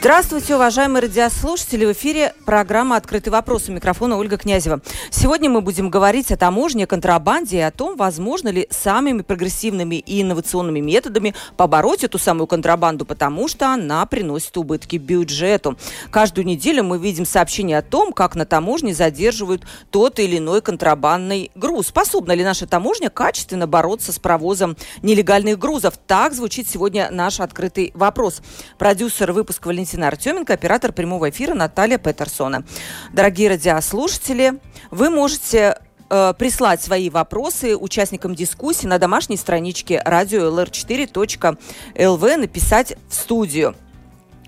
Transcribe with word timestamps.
Здравствуйте, 0.00 0.54
уважаемые 0.54 1.02
радиослушатели. 1.02 1.84
В 1.84 1.90
эфире 1.90 2.32
программа 2.44 2.94
«Открытый 2.94 3.32
вопрос». 3.32 3.68
У 3.68 3.72
микрофона 3.72 4.16
Ольга 4.16 4.36
Князева. 4.36 4.80
Сегодня 5.10 5.50
мы 5.50 5.60
будем 5.60 5.90
говорить 5.90 6.30
о 6.30 6.36
таможне, 6.36 6.86
контрабанде 6.86 7.56
и 7.56 7.62
о 7.62 7.72
том, 7.72 7.96
возможно 7.96 8.48
ли 8.48 8.68
самыми 8.70 9.22
прогрессивными 9.22 9.96
и 9.96 10.22
инновационными 10.22 10.78
методами 10.78 11.34
побороть 11.56 12.04
эту 12.04 12.16
самую 12.16 12.46
контрабанду, 12.46 13.04
потому 13.06 13.48
что 13.48 13.72
она 13.72 14.06
приносит 14.06 14.56
убытки 14.56 14.98
бюджету. 14.98 15.76
Каждую 16.12 16.46
неделю 16.46 16.84
мы 16.84 16.98
видим 16.98 17.26
сообщения 17.26 17.76
о 17.76 17.82
том, 17.82 18.12
как 18.12 18.36
на 18.36 18.46
таможне 18.46 18.94
задерживают 18.94 19.66
тот 19.90 20.20
или 20.20 20.38
иной 20.38 20.62
контрабандный 20.62 21.50
груз. 21.56 21.88
Способна 21.88 22.32
ли 22.36 22.44
наша 22.44 22.68
таможня 22.68 23.10
качественно 23.10 23.66
бороться 23.66 24.12
с 24.12 24.20
провозом 24.20 24.76
нелегальных 25.02 25.58
грузов? 25.58 25.94
Так 26.06 26.34
звучит 26.34 26.68
сегодня 26.68 27.10
наш 27.10 27.40
открытый 27.40 27.90
вопрос. 27.94 28.42
Продюсер 28.78 29.32
выпуска 29.32 29.66
Валентина 29.66 29.87
Валентина 29.88 30.08
Артеменко, 30.08 30.52
оператор 30.52 30.92
прямого 30.92 31.30
эфира 31.30 31.54
Наталья 31.54 31.96
Петерсона. 31.96 32.62
Дорогие 33.10 33.48
радиослушатели, 33.48 34.60
вы 34.90 35.08
можете 35.08 35.78
э, 36.10 36.34
прислать 36.38 36.82
свои 36.82 37.08
вопросы 37.08 37.74
участникам 37.74 38.34
дискуссии 38.34 38.86
на 38.86 38.98
домашней 38.98 39.38
страничке 39.38 40.02
радио 40.04 40.50
lr4.lv, 40.50 42.36
написать 42.36 42.98
в 43.08 43.14
студию. 43.14 43.76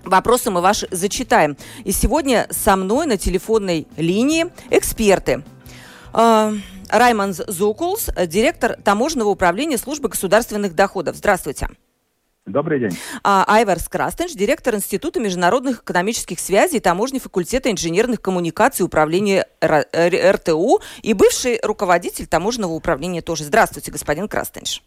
Вопросы 0.03 0.51
мы 0.51 0.61
ваши 0.61 0.87
зачитаем. 0.91 1.57
И 1.85 1.91
сегодня 1.91 2.45
со 2.51 2.75
мной 2.75 3.07
на 3.07 3.17
телефонной 3.17 3.87
линии 3.97 4.45
эксперты. 4.69 5.43
Э, 6.13 6.53
Раймонд 6.87 7.37
Зукулс, 7.47 8.11
директор 8.27 8.77
таможенного 8.83 9.29
управления 9.29 9.79
службы 9.79 10.09
государственных 10.09 10.75
доходов. 10.75 11.15
Здравствуйте. 11.15 11.67
Добрый 12.47 12.79
день. 12.79 12.97
А, 13.23 13.45
Айварс 13.47 13.87
Крастенш, 13.87 14.31
директор 14.31 14.73
Института 14.73 15.19
международных 15.19 15.83
экономических 15.83 16.39
связей 16.39 16.79
таможни 16.79 17.19
факультета 17.19 17.69
инженерных 17.69 18.19
коммуникаций 18.19 18.83
управления 18.83 19.45
РТУ 19.63 20.81
и 21.03 21.13
бывший 21.13 21.59
руководитель 21.61 22.25
таможенного 22.25 22.71
управления 22.71 23.21
тоже. 23.21 23.43
Здравствуйте, 23.43 23.91
господин 23.91 24.27
Крастенш. 24.27 24.81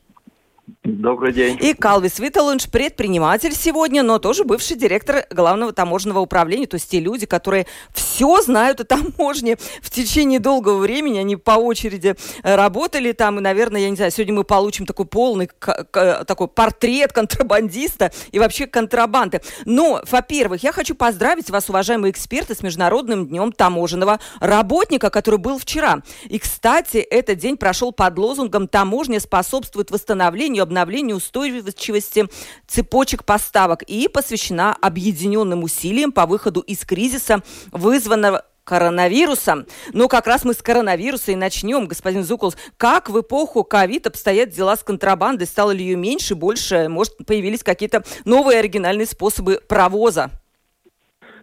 Добрый 0.84 1.32
день. 1.32 1.56
И 1.62 1.72
Калвис 1.72 2.18
Виталунш, 2.18 2.68
предприниматель 2.68 3.54
сегодня, 3.54 4.02
но 4.02 4.18
тоже 4.18 4.44
бывший 4.44 4.76
директор 4.76 5.24
главного 5.30 5.72
таможенного 5.72 6.18
управления. 6.18 6.66
То 6.66 6.74
есть 6.74 6.90
те 6.90 7.00
люди, 7.00 7.24
которые 7.24 7.66
все 7.94 8.42
знают 8.42 8.82
о 8.82 8.84
таможне 8.84 9.56
в 9.80 9.88
течение 9.88 10.40
долгого 10.40 10.76
времени. 10.80 11.20
Они 11.20 11.36
по 11.36 11.52
очереди 11.52 12.16
э, 12.42 12.54
работали 12.54 13.12
там. 13.12 13.38
И, 13.38 13.40
наверное, 13.40 13.80
я 13.80 13.88
не 13.88 13.96
знаю, 13.96 14.10
сегодня 14.10 14.34
мы 14.34 14.44
получим 14.44 14.84
такой 14.84 15.06
полный 15.06 15.48
такой 15.90 16.48
портрет 16.48 17.14
контрабандиста 17.14 18.12
и 18.30 18.38
вообще 18.38 18.66
контрабанды. 18.66 19.40
Но, 19.64 20.02
во-первых, 20.10 20.62
я 20.62 20.72
хочу 20.72 20.94
поздравить 20.94 21.48
вас, 21.48 21.70
уважаемые 21.70 22.10
эксперты, 22.10 22.54
с 22.54 22.62
Международным 22.62 23.26
днем 23.26 23.52
таможенного 23.52 24.20
работника, 24.38 25.08
который 25.08 25.38
был 25.38 25.58
вчера. 25.58 26.02
И, 26.24 26.38
кстати, 26.38 26.98
этот 26.98 27.38
день 27.38 27.56
прошел 27.56 27.90
под 27.90 28.18
лозунгом 28.18 28.68
«Таможня 28.68 29.18
способствует 29.18 29.90
восстановлению 29.90 30.64
обновлению 30.82 31.16
устойчивости 31.16 32.26
цепочек 32.66 33.24
поставок 33.24 33.82
и 33.82 34.08
посвящена 34.08 34.74
объединенным 34.80 35.62
усилиям 35.62 36.12
по 36.12 36.26
выходу 36.26 36.60
из 36.60 36.84
кризиса, 36.84 37.42
вызванного 37.70 38.44
коронавирусом. 38.64 39.66
Но 39.92 40.08
как 40.08 40.26
раз 40.26 40.44
мы 40.44 40.54
с 40.54 40.62
коронавируса 40.62 41.32
и 41.32 41.36
начнем, 41.36 41.86
господин 41.86 42.24
Зуколс. 42.24 42.56
Как 42.76 43.08
в 43.08 43.20
эпоху 43.20 43.62
ковид 43.62 44.06
обстоят 44.06 44.50
дела 44.50 44.76
с 44.76 44.82
контрабандой? 44.82 45.46
Стало 45.46 45.70
ли 45.70 45.84
ее 45.84 45.96
меньше, 45.96 46.34
больше? 46.34 46.88
Может, 46.88 47.18
появились 47.26 47.62
какие-то 47.62 48.02
новые 48.24 48.58
оригинальные 48.58 49.06
способы 49.06 49.60
провоза? 49.68 50.30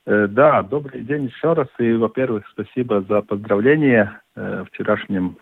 Э, 0.06 0.28
да, 0.28 0.64
добрый 0.64 1.02
день 1.02 1.26
еще 1.26 1.54
раз. 1.54 1.68
И, 1.80 1.94
во-первых, 1.94 2.46
спасибо 2.52 3.06
за 3.08 3.22
поздравление 3.22 4.20
э, 4.36 4.66
вчерашним 4.72 5.38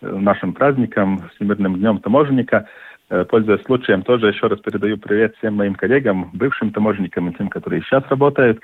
э, 0.00 0.10
нашим 0.10 0.52
праздником, 0.52 1.30
Всемирным 1.36 1.76
днем 1.76 2.00
таможенника. 2.00 2.66
Э, 3.10 3.24
пользуясь 3.24 3.64
случаем, 3.64 4.02
тоже 4.02 4.28
еще 4.28 4.46
раз 4.46 4.60
передаю 4.60 4.96
привет 4.96 5.34
всем 5.36 5.56
моим 5.56 5.74
коллегам, 5.74 6.30
бывшим 6.32 6.70
таможенникам 6.70 7.28
и 7.28 7.34
тем, 7.34 7.48
которые 7.48 7.82
сейчас 7.82 8.04
работают. 8.08 8.60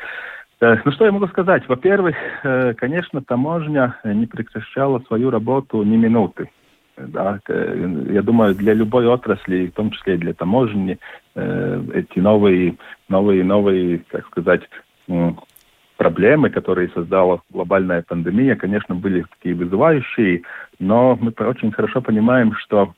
Э, 0.60 0.76
ну 0.84 0.92
что 0.92 1.04
я 1.04 1.10
могу 1.10 1.26
сказать? 1.26 1.68
Во-первых, 1.68 2.14
э, 2.44 2.74
конечно, 2.74 3.20
таможня 3.22 3.98
не 4.04 4.26
прекращала 4.26 5.00
свою 5.00 5.30
работу 5.30 5.82
ни 5.82 5.96
минуты. 5.96 6.48
Да, 6.96 7.40
я 7.46 8.22
думаю, 8.22 8.54
для 8.54 8.72
любой 8.72 9.06
отрасли, 9.06 9.66
в 9.66 9.72
том 9.72 9.90
числе 9.90 10.14
и 10.14 10.18
для 10.18 10.32
таможни, 10.32 10.98
эти 11.34 12.18
новые, 12.18 12.76
новые, 13.10 13.44
новые, 13.44 14.00
как 14.10 14.26
сказать, 14.28 14.62
проблемы, 15.96 16.50
которые 16.50 16.88
создала 16.90 17.40
глобальная 17.50 18.02
пандемия, 18.02 18.54
конечно, 18.56 18.94
были 18.94 19.24
такие 19.36 19.54
вызывающие, 19.54 20.42
но 20.78 21.18
мы 21.20 21.32
очень 21.46 21.72
хорошо 21.72 22.00
понимаем, 22.00 22.54
что 22.56 22.94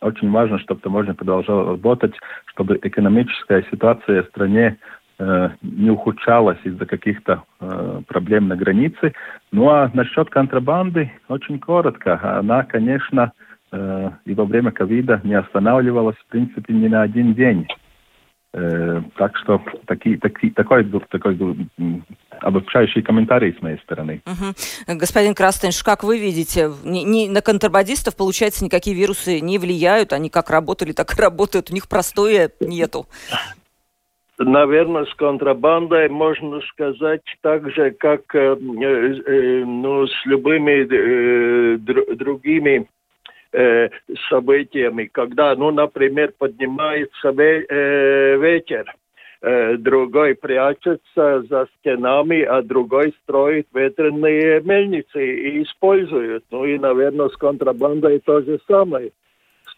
очень 0.00 0.30
важно, 0.30 0.58
чтобы 0.58 0.80
таможня 0.80 1.14
продолжала 1.14 1.70
работать, 1.70 2.14
чтобы 2.46 2.78
экономическая 2.82 3.64
ситуация 3.70 4.22
в 4.22 4.28
стране 4.28 4.76
э, 5.18 5.50
не 5.62 5.90
ухудшалась 5.90 6.58
из-за 6.64 6.84
каких-то 6.84 7.42
э, 7.60 8.00
проблем 8.06 8.48
на 8.48 8.56
границе. 8.56 9.14
Ну 9.52 9.70
а 9.70 9.90
насчет 9.94 10.28
контрабанды, 10.28 11.10
очень 11.28 11.58
коротко. 11.58 12.20
Она, 12.38 12.64
конечно, 12.64 13.32
э, 13.72 14.10
и 14.26 14.34
во 14.34 14.44
время 14.44 14.70
ковида 14.70 15.22
не 15.24 15.34
останавливалась, 15.34 16.16
в 16.16 16.26
принципе, 16.26 16.74
ни 16.74 16.88
на 16.88 17.02
один 17.02 17.32
день. 17.32 17.66
Э, 18.56 19.02
так 19.16 19.36
что 19.38 19.60
таки, 19.86 20.16
таки, 20.16 20.48
такой 20.50 20.84
был 20.84 21.02
такой 21.10 21.34
был 21.34 21.56
обобщающий 22.40 23.02
комментарий 23.02 23.52
с 23.58 23.60
моей 23.60 23.78
стороны. 23.78 24.22
Угу. 24.26 24.96
Господин 24.96 25.34
Крастенш, 25.34 25.82
как 25.82 26.04
вы 26.04 26.20
видите, 26.20 26.70
ни, 26.84 27.00
ни, 27.00 27.28
на 27.28 27.42
контрабандистов, 27.42 28.16
получается, 28.16 28.64
никакие 28.64 28.94
вирусы 28.94 29.40
не 29.40 29.58
влияют, 29.58 30.12
они 30.12 30.30
как 30.30 30.50
работали, 30.50 30.92
так 30.92 31.18
и 31.18 31.20
работают, 31.20 31.70
у 31.70 31.74
них 31.74 31.88
простоя 31.88 32.52
нету. 32.60 33.06
Наверное, 34.38 35.06
с 35.06 35.14
контрабандой 35.14 36.08
можно 36.08 36.60
сказать 36.72 37.22
так 37.40 37.68
же, 37.72 37.90
как 37.90 38.22
э, 38.36 38.56
э, 38.56 39.64
ну, 39.64 40.06
с 40.06 40.26
любыми 40.26 40.86
э, 40.90 41.78
др 41.78 42.16
другими 42.16 42.86
э, 43.54 43.88
событиями, 44.28 45.06
когда, 45.06 45.54
ну, 45.54 45.70
например, 45.70 46.32
поднимается 46.36 47.30
ве 47.30 47.64
э, 47.68 48.36
ветер, 48.38 48.84
э, 49.42 49.76
другой 49.76 50.34
прячется 50.34 51.42
за 51.48 51.68
стенами, 51.78 52.42
а 52.42 52.62
другой 52.62 53.14
строит 53.22 53.66
ветряные 53.72 54.60
мельницы 54.60 55.24
и 55.24 55.62
использует. 55.62 56.44
Ну 56.50 56.64
и, 56.64 56.78
наверное, 56.78 57.28
с 57.28 57.36
контрабандой 57.36 58.18
то 58.20 58.40
же 58.42 58.58
самое 58.66 59.12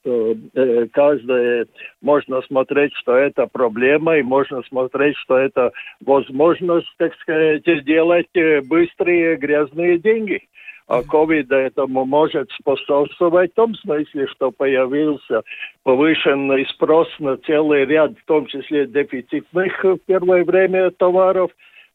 что 0.06 0.36
э, 0.54 0.86
каждое 0.92 1.66
можно 2.00 2.40
смотреть, 2.42 2.92
что 2.94 3.16
это 3.16 3.46
проблема, 3.46 4.18
и 4.18 4.22
можно 4.22 4.62
смотреть, 4.68 5.16
что 5.16 5.36
это 5.36 5.72
возможность, 6.04 6.86
так 6.96 7.12
сказать, 7.16 7.62
сделать 7.66 8.28
э, 8.34 8.60
быстрые 8.60 9.36
грязные 9.36 9.98
деньги. 9.98 10.42
А 10.88 11.00
COVID 11.00 11.52
этому 11.52 12.04
может 12.04 12.48
способствовать 12.52 13.50
в 13.52 13.54
том 13.54 13.74
смысле, 13.74 14.28
что 14.28 14.52
появился 14.52 15.42
повышенный 15.82 16.64
спрос 16.66 17.08
на 17.18 17.36
целый 17.38 17.86
ряд, 17.86 18.12
в 18.16 18.24
том 18.26 18.46
числе 18.46 18.86
дефицитных 18.86 19.82
в 19.82 19.98
первое 20.06 20.44
время 20.44 20.92
товаров. 20.92 21.50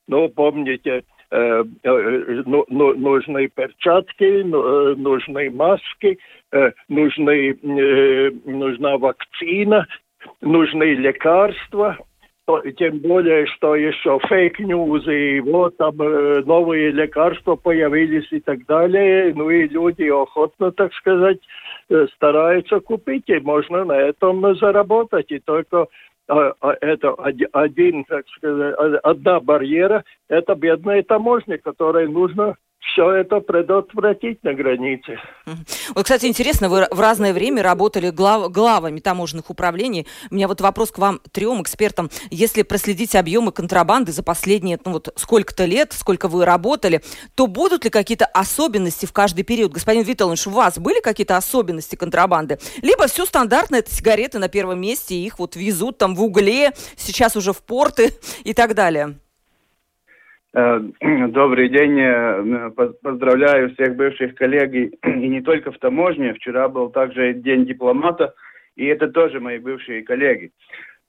Ну, 0.10 0.28
помните, 0.28 1.04
э, 1.32 1.64
э, 1.84 2.44
ну, 2.46 2.66
ну, 2.68 2.94
нужны 2.96 3.48
перчатки, 3.48 4.44
ну, 4.44 4.92
э, 4.92 4.96
нужны 4.96 5.50
маски, 5.52 6.20
э, 6.52 6.72
нужны, 6.90 7.58
э, 7.64 8.32
нужна 8.44 8.98
вакцина, 8.98 9.88
нужны 10.42 10.96
лекарства– 10.96 11.98
тем 12.78 13.00
более, 13.00 13.46
что 13.48 13.76
еще 13.76 14.20
фейк-ньюз, 14.28 15.08
и 15.08 15.40
вот 15.42 15.78
там 15.78 16.02
э, 16.02 16.42
новые 16.44 16.92
лекарства 16.92 17.56
появились 17.56 18.28
и 18.32 18.40
так 18.40 18.66
далее. 18.66 19.34
Ну 19.36 19.50
и 19.50 19.68
люди 19.68 20.10
охотно, 20.10 20.72
так 20.72 20.94
сказать, 20.94 21.40
э, 21.90 22.08
стараются 22.16 22.80
купить, 22.80 23.30
и 23.30 23.40
можно 23.40 23.86
на 23.86 23.98
этом 23.98 24.56
заработать. 24.56 25.32
И 25.32 25.40
только 25.40 25.88
э, 26.28 26.54
это 26.82 27.14
один, 27.54 28.04
так 28.06 28.28
сказать, 28.30 28.76
одна 29.04 29.40
барьера, 29.40 30.04
это 30.28 30.56
бедная 30.56 31.04
таможня, 31.04 31.58
которой 31.58 32.08
нужно 32.08 32.56
все 32.82 33.12
это 33.12 33.40
предотвратить 33.40 34.44
на 34.44 34.54
границе. 34.54 35.20
Вот, 35.94 36.04
кстати, 36.04 36.26
интересно, 36.26 36.68
вы 36.68 36.88
в 36.90 37.00
разное 37.00 37.34
время 37.34 37.64
работали 37.64 38.10
глав, 38.10 38.52
главами 38.52 39.00
таможенных 39.00 39.50
управлений. 39.50 40.08
У 40.30 40.36
меня 40.36 40.48
вот 40.48 40.62
вопрос 40.62 40.92
к 40.92 40.98
вам, 40.98 41.20
трем 41.32 41.62
экспертам. 41.62 42.10
Если 42.32 42.64
проследить 42.64 43.16
объемы 43.16 43.52
контрабанды 43.52 44.12
за 44.12 44.24
последние, 44.24 44.80
ну 44.84 44.94
вот 44.94 45.10
сколько-то 45.16 45.66
лет, 45.66 45.94
сколько 45.94 46.28
вы 46.28 46.46
работали, 46.46 47.02
то 47.36 47.48
будут 47.48 47.84
ли 47.84 47.90
какие-то 47.90 48.26
особенности 48.26 49.06
в 49.06 49.14
каждый 49.14 49.44
период? 49.44 49.72
Господин 49.72 50.04
Виталович, 50.04 50.48
у 50.48 50.52
вас 50.52 50.80
были 50.80 51.02
какие-то 51.02 51.38
особенности 51.38 51.96
контрабанды? 51.96 52.58
Либо 52.82 53.08
все 53.08 53.26
стандартно, 53.26 53.76
это 53.78 53.94
сигареты 53.94 54.40
на 54.40 54.50
первом 54.50 54.82
месте, 54.82 55.16
их 55.16 55.40
вот 55.40 55.56
везут 55.56 55.98
там 55.98 56.16
в 56.16 56.24
угле, 56.24 56.72
сейчас 56.98 57.36
уже 57.36 57.54
в 57.54 57.62
порты 57.62 58.12
и 58.44 58.54
так 58.54 58.74
далее? 58.74 59.16
Добрый 60.54 61.70
день. 61.70 61.98
Поздравляю 63.02 63.74
всех 63.74 63.96
бывших 63.96 64.36
коллег 64.36 64.74
и 64.74 65.28
не 65.30 65.42
только 65.42 65.72
в 65.72 65.78
таможне. 65.78 66.34
Вчера 66.34 66.68
был 66.68 66.90
также 66.90 67.34
День 67.34 67.66
дипломата, 67.66 68.34
и 68.76 68.86
это 68.86 69.08
тоже 69.08 69.40
мои 69.40 69.60
бывшие 69.60 70.04
коллеги. 70.04 70.52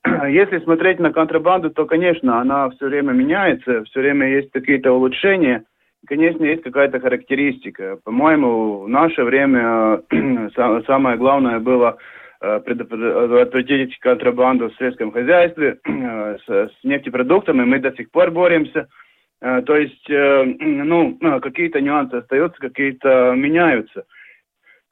Если 0.29 0.61
смотреть 0.61 1.01
на 1.01 1.13
контрабанду, 1.13 1.71
то, 1.71 1.87
конечно, 1.87 2.41
она 2.41 2.71
все 2.71 2.87
время 2.87 3.11
меняется, 3.13 3.83
все 3.83 4.01
время 4.01 4.29
есть 4.29 4.53
какие-то 4.53 4.93
улучшения. 4.93 5.65
Конечно, 6.07 6.45
есть 6.45 6.63
какая-то 6.63 7.01
характеристика. 7.01 7.99
По-моему, 8.05 8.83
в 8.83 8.89
наше 8.89 9.25
время 9.25 10.03
самое 10.87 11.17
главное 11.17 11.59
было 11.59 11.97
э, 12.41 12.61
предотвратить 12.61 13.99
контрабанду 13.99 14.71
в 14.71 14.77
сельском 14.77 15.11
хозяйстве 15.11 15.79
э, 15.85 16.37
с 16.47 16.85
нефтепродуктами. 16.85 17.65
Мы 17.65 17.81
до 17.81 17.91
сих 17.97 18.09
пор 18.13 18.31
боремся. 18.31 18.87
Э, 19.43 19.61
то 19.63 19.77
есть, 19.77 20.09
ну, 20.09 21.19
какие-то 21.41 21.81
нюансы 21.81 22.15
остаются, 22.15 22.61
какие-то 22.61 23.35
меняются. 23.37 24.05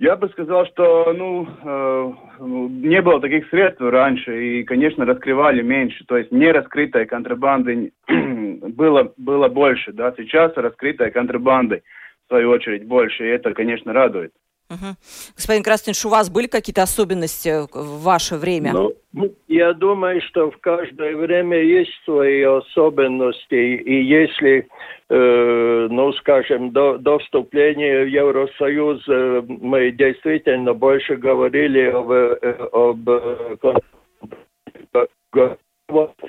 Я 0.01 0.17
бы 0.17 0.31
сказал, 0.31 0.65
что 0.65 1.13
ну, 1.13 1.47
э, 1.63 2.13
не 2.39 3.03
было 3.03 3.21
таких 3.21 3.47
средств 3.51 3.83
раньше, 3.83 4.61
и, 4.61 4.65
конечно, 4.65 5.05
раскрывали 5.05 5.61
меньше. 5.61 6.05
То 6.07 6.17
есть 6.17 6.33
нераскрытой 6.33 7.05
контрабанды 7.05 7.93
было, 8.09 9.13
было 9.19 9.49
больше. 9.49 9.93
Да? 9.93 10.15
Сейчас 10.17 10.57
раскрытой 10.57 11.11
контрабанды, 11.11 11.83
в 12.25 12.29
свою 12.29 12.49
очередь, 12.49 12.87
больше, 12.87 13.27
и 13.27 13.31
это, 13.31 13.53
конечно, 13.53 13.93
радует. 13.93 14.33
Угу. 14.71 14.95
Господин 15.37 15.63
Крастинш, 15.65 16.05
у 16.05 16.09
вас 16.09 16.31
были 16.31 16.47
какие-то 16.47 16.83
особенности 16.83 17.67
в 17.73 18.03
ваше 18.03 18.37
время? 18.37 18.73
Ну, 18.73 18.95
я 19.49 19.73
думаю, 19.73 20.23
что 20.23 20.51
в 20.51 20.59
каждое 20.59 21.17
время 21.17 21.61
есть 21.61 21.91
свои 22.05 22.43
особенности. 22.43 23.55
И 23.55 24.05
если, 24.05 24.69
э, 25.09 25.89
ну, 25.91 26.13
скажем, 26.13 26.71
до, 26.71 26.99
до 26.99 27.19
вступления 27.19 28.05
в 28.05 28.09
Евросоюз 28.09 29.03
э, 29.09 29.43
мы 29.49 29.91
действительно 29.91 30.73
больше 30.73 31.17
говорили 31.17 31.87
об, 31.87 32.13
э, 32.13 32.69
об, 32.73 33.11
об 35.89 36.25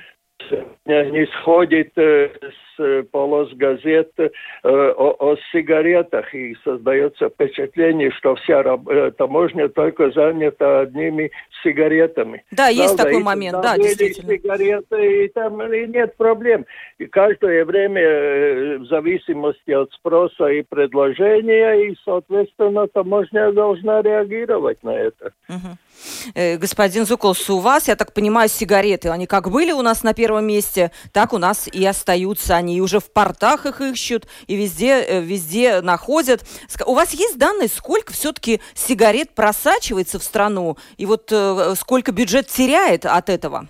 не 0.86 1.26
сходит 1.38 1.92
с 1.96 2.71
полос 3.12 3.52
газет 3.54 4.12
э, 4.18 4.30
о, 4.64 5.16
о 5.20 5.36
сигаретах, 5.52 6.34
и 6.34 6.56
создается 6.64 7.30
впечатление, 7.30 8.12
что 8.12 8.36
вся 8.36 8.62
э, 8.62 9.12
таможня 9.18 9.70
только 9.70 10.12
занята 10.12 10.82
одними 10.82 11.32
сигаретами. 11.64 12.44
Да, 12.52 12.66
Правда, 12.66 12.82
есть 12.82 12.98
такой 12.98 13.24
момент, 13.24 13.62
да, 13.62 13.78
действительно. 13.78 14.34
Сигареты, 14.34 15.26
и 15.26 15.28
там 15.30 15.62
и 15.74 15.88
нет 15.88 16.16
проблем. 16.18 16.66
И 16.98 17.06
каждое 17.06 17.66
время, 17.66 18.02
э, 18.02 18.78
в 18.78 18.86
зависимости 18.86 19.72
от 19.72 19.92
спроса 19.94 20.48
и 20.48 20.62
предложения, 20.64 21.90
и, 21.90 21.96
соответственно, 22.04 22.88
таможня 22.88 23.52
должна 23.52 24.02
реагировать 24.02 24.84
на 24.84 24.92
это. 24.92 25.34
Угу. 25.50 26.58
Господин 26.58 27.06
Зуколс, 27.06 27.50
у 27.50 27.60
вас, 27.60 27.88
я 27.88 27.96
так 27.96 28.14
понимаю, 28.14 28.50
сигареты, 28.50 29.10
они 29.10 29.28
как 29.28 29.50
были 29.50 29.72
у 29.72 29.82
нас 29.82 30.04
на 30.04 30.14
первом 30.14 30.46
месте, 30.46 30.92
так 31.12 31.34
у 31.34 31.38
нас 31.38 31.68
и 31.68 31.86
остаются 31.86 32.56
они 32.56 32.71
и 32.76 32.82
уже 32.82 33.00
в 33.00 33.12
портах 33.12 33.66
их 33.66 33.82
ищут, 33.82 34.28
и 34.48 34.56
везде, 34.56 35.02
э, 35.02 35.22
везде 35.22 35.82
находят. 35.82 36.44
У 36.86 36.94
вас 36.94 37.14
есть 37.14 37.38
данные, 37.38 37.68
сколько 37.68 38.14
все-таки 38.14 38.60
сигарет 38.74 39.36
просачивается 39.36 40.20
в 40.20 40.24
страну, 40.24 40.78
и 40.98 41.06
вот 41.06 41.32
э, 41.32 41.74
сколько 41.76 42.12
бюджет 42.12 42.48
теряет 42.48 43.06
от 43.06 43.30
этого? 43.30 43.68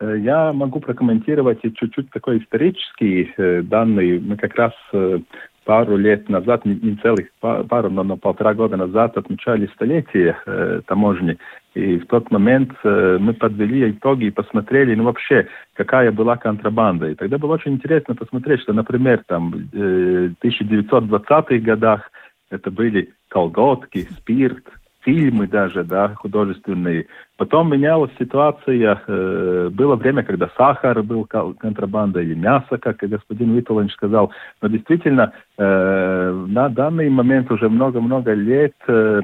Э, 0.00 0.16
я 0.18 0.52
могу 0.52 0.80
прокомментировать 0.80 1.60
чуть-чуть 1.62 2.10
такой 2.10 2.38
исторический 2.38 3.32
э, 3.36 3.62
данный. 3.62 4.18
Мы 4.20 4.36
как 4.36 4.54
раз 4.54 4.72
э, 4.92 5.18
пару 5.64 5.96
лет 5.96 6.28
назад, 6.28 6.64
не 6.64 6.96
целых 7.02 7.26
пару, 7.40 7.90
но, 7.90 8.02
но 8.04 8.16
полтора 8.16 8.54
года 8.54 8.76
назад 8.76 9.16
отмечали 9.16 9.68
столетие 9.74 10.36
э, 10.46 10.80
таможни. 10.86 11.38
И 11.76 11.98
в 11.98 12.06
тот 12.06 12.30
момент 12.30 12.72
э, 12.84 13.18
мы 13.20 13.34
подвели 13.34 13.90
итоги 13.90 14.24
и 14.24 14.30
посмотрели, 14.30 14.94
ну 14.94 15.04
вообще, 15.04 15.46
какая 15.74 16.10
была 16.10 16.38
контрабанда. 16.38 17.10
И 17.10 17.14
тогда 17.14 17.36
было 17.36 17.52
очень 17.52 17.74
интересно 17.74 18.14
посмотреть, 18.14 18.62
что, 18.62 18.72
например, 18.72 19.22
там 19.26 19.52
э, 19.74 20.30
в 20.40 20.42
1920-х 20.42 21.58
годах 21.58 22.10
это 22.48 22.70
были 22.70 23.12
колготки, 23.28 24.08
спирт, 24.18 24.64
фильмы 25.02 25.48
даже, 25.48 25.84
да, 25.84 26.14
художественные. 26.14 27.08
Потом 27.36 27.70
менялась 27.70 28.10
ситуация. 28.18 29.02
Э, 29.06 29.68
было 29.70 29.96
время, 29.96 30.22
когда 30.22 30.48
сахар 30.56 31.02
был 31.02 31.26
контрабанда 31.26 32.22
или 32.22 32.32
мясо, 32.32 32.78
как 32.78 33.02
и 33.02 33.06
господин 33.06 33.54
Виталович 33.54 33.92
сказал. 33.92 34.32
Но 34.62 34.68
действительно, 34.68 35.34
э, 35.58 36.44
на 36.48 36.70
данный 36.70 37.10
момент 37.10 37.50
уже 37.50 37.68
много-много 37.68 38.32
лет 38.32 38.72
э, 38.88 39.20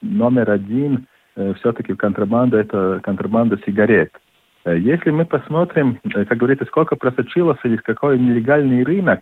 номер 0.00 0.50
один 0.50 1.06
все-таки 1.58 1.94
контрабанда– 1.94 2.58
это 2.58 3.00
контрабанда 3.02 3.58
сигарет. 3.66 4.12
Э, 4.64 4.78
если 4.78 5.10
мы 5.10 5.24
посмотрим, 5.24 5.98
э, 6.04 6.24
как 6.24 6.38
говорится, 6.38 6.64
сколько 6.66 6.96
просочилось 6.96 7.58
или 7.64 7.76
какой 7.76 8.18
нелегальный 8.18 8.82
рынок, 8.84 9.20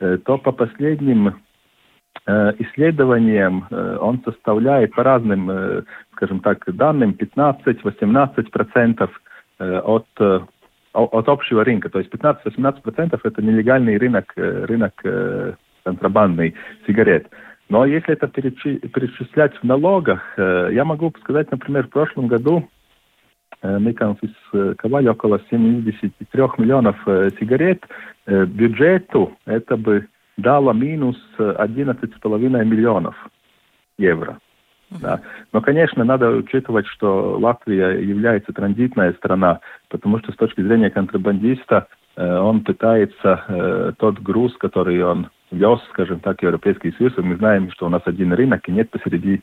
э, 0.00 0.18
то 0.24 0.38
по 0.38 0.52
последним 0.52 1.34
Э, 2.26 2.52
исследованиям 2.58 3.66
э, 3.70 3.98
он 4.00 4.22
составляет 4.24 4.94
по 4.94 5.02
разным, 5.02 5.50
э, 5.50 5.82
скажем 6.12 6.40
так, 6.40 6.64
данным 6.74 7.14
15-18% 7.18 9.10
от, 9.58 10.06
от 10.92 11.28
общего 11.28 11.64
рынка. 11.64 11.88
То 11.90 12.00
есть 12.00 12.10
15-18% 12.12 13.20
это 13.22 13.42
нелегальный 13.42 13.96
рынок, 13.98 14.32
рынок 14.34 15.00
контрабандный 15.84 16.54
сигарет. 16.88 17.28
Но 17.68 17.86
если 17.86 18.12
это 18.12 18.28
перечислять 18.28 19.56
в 19.56 19.64
налогах, 19.64 20.22
я 20.36 20.84
могу 20.84 21.12
сказать, 21.20 21.50
например, 21.50 21.86
в 21.86 21.90
прошлом 21.90 22.26
году 22.26 22.68
мы 23.62 23.94
конфисковали 23.94 25.08
около 25.08 25.40
73 25.50 26.42
миллионов 26.58 26.96
сигарет. 27.40 27.82
Бюджету 28.26 29.36
это 29.46 29.78
бы 29.78 30.06
дала 30.36 30.72
минус 30.72 31.16
11,5 31.38 32.64
миллионов 32.64 33.16
евро. 33.98 34.38
Да. 35.00 35.20
Но, 35.52 35.60
конечно, 35.60 36.04
надо 36.04 36.30
учитывать, 36.30 36.86
что 36.86 37.38
Латвия 37.38 37.98
является 38.00 38.52
транзитная 38.52 39.12
страна, 39.14 39.60
потому 39.88 40.18
что 40.18 40.32
с 40.32 40.36
точки 40.36 40.60
зрения 40.60 40.90
контрабандиста 40.90 41.88
э, 42.16 42.38
он 42.38 42.60
пытается 42.62 43.44
э, 43.48 43.92
тот 43.98 44.20
груз, 44.20 44.56
который 44.56 45.02
он 45.02 45.28
вез, 45.54 45.80
скажем 45.90 46.20
так, 46.20 46.42
Европейский 46.42 46.92
Союз, 46.92 47.16
мы 47.16 47.36
знаем, 47.36 47.70
что 47.70 47.86
у 47.86 47.88
нас 47.88 48.02
один 48.04 48.32
рынок, 48.32 48.68
и 48.68 48.72
нет 48.72 48.90
посреди 48.90 49.42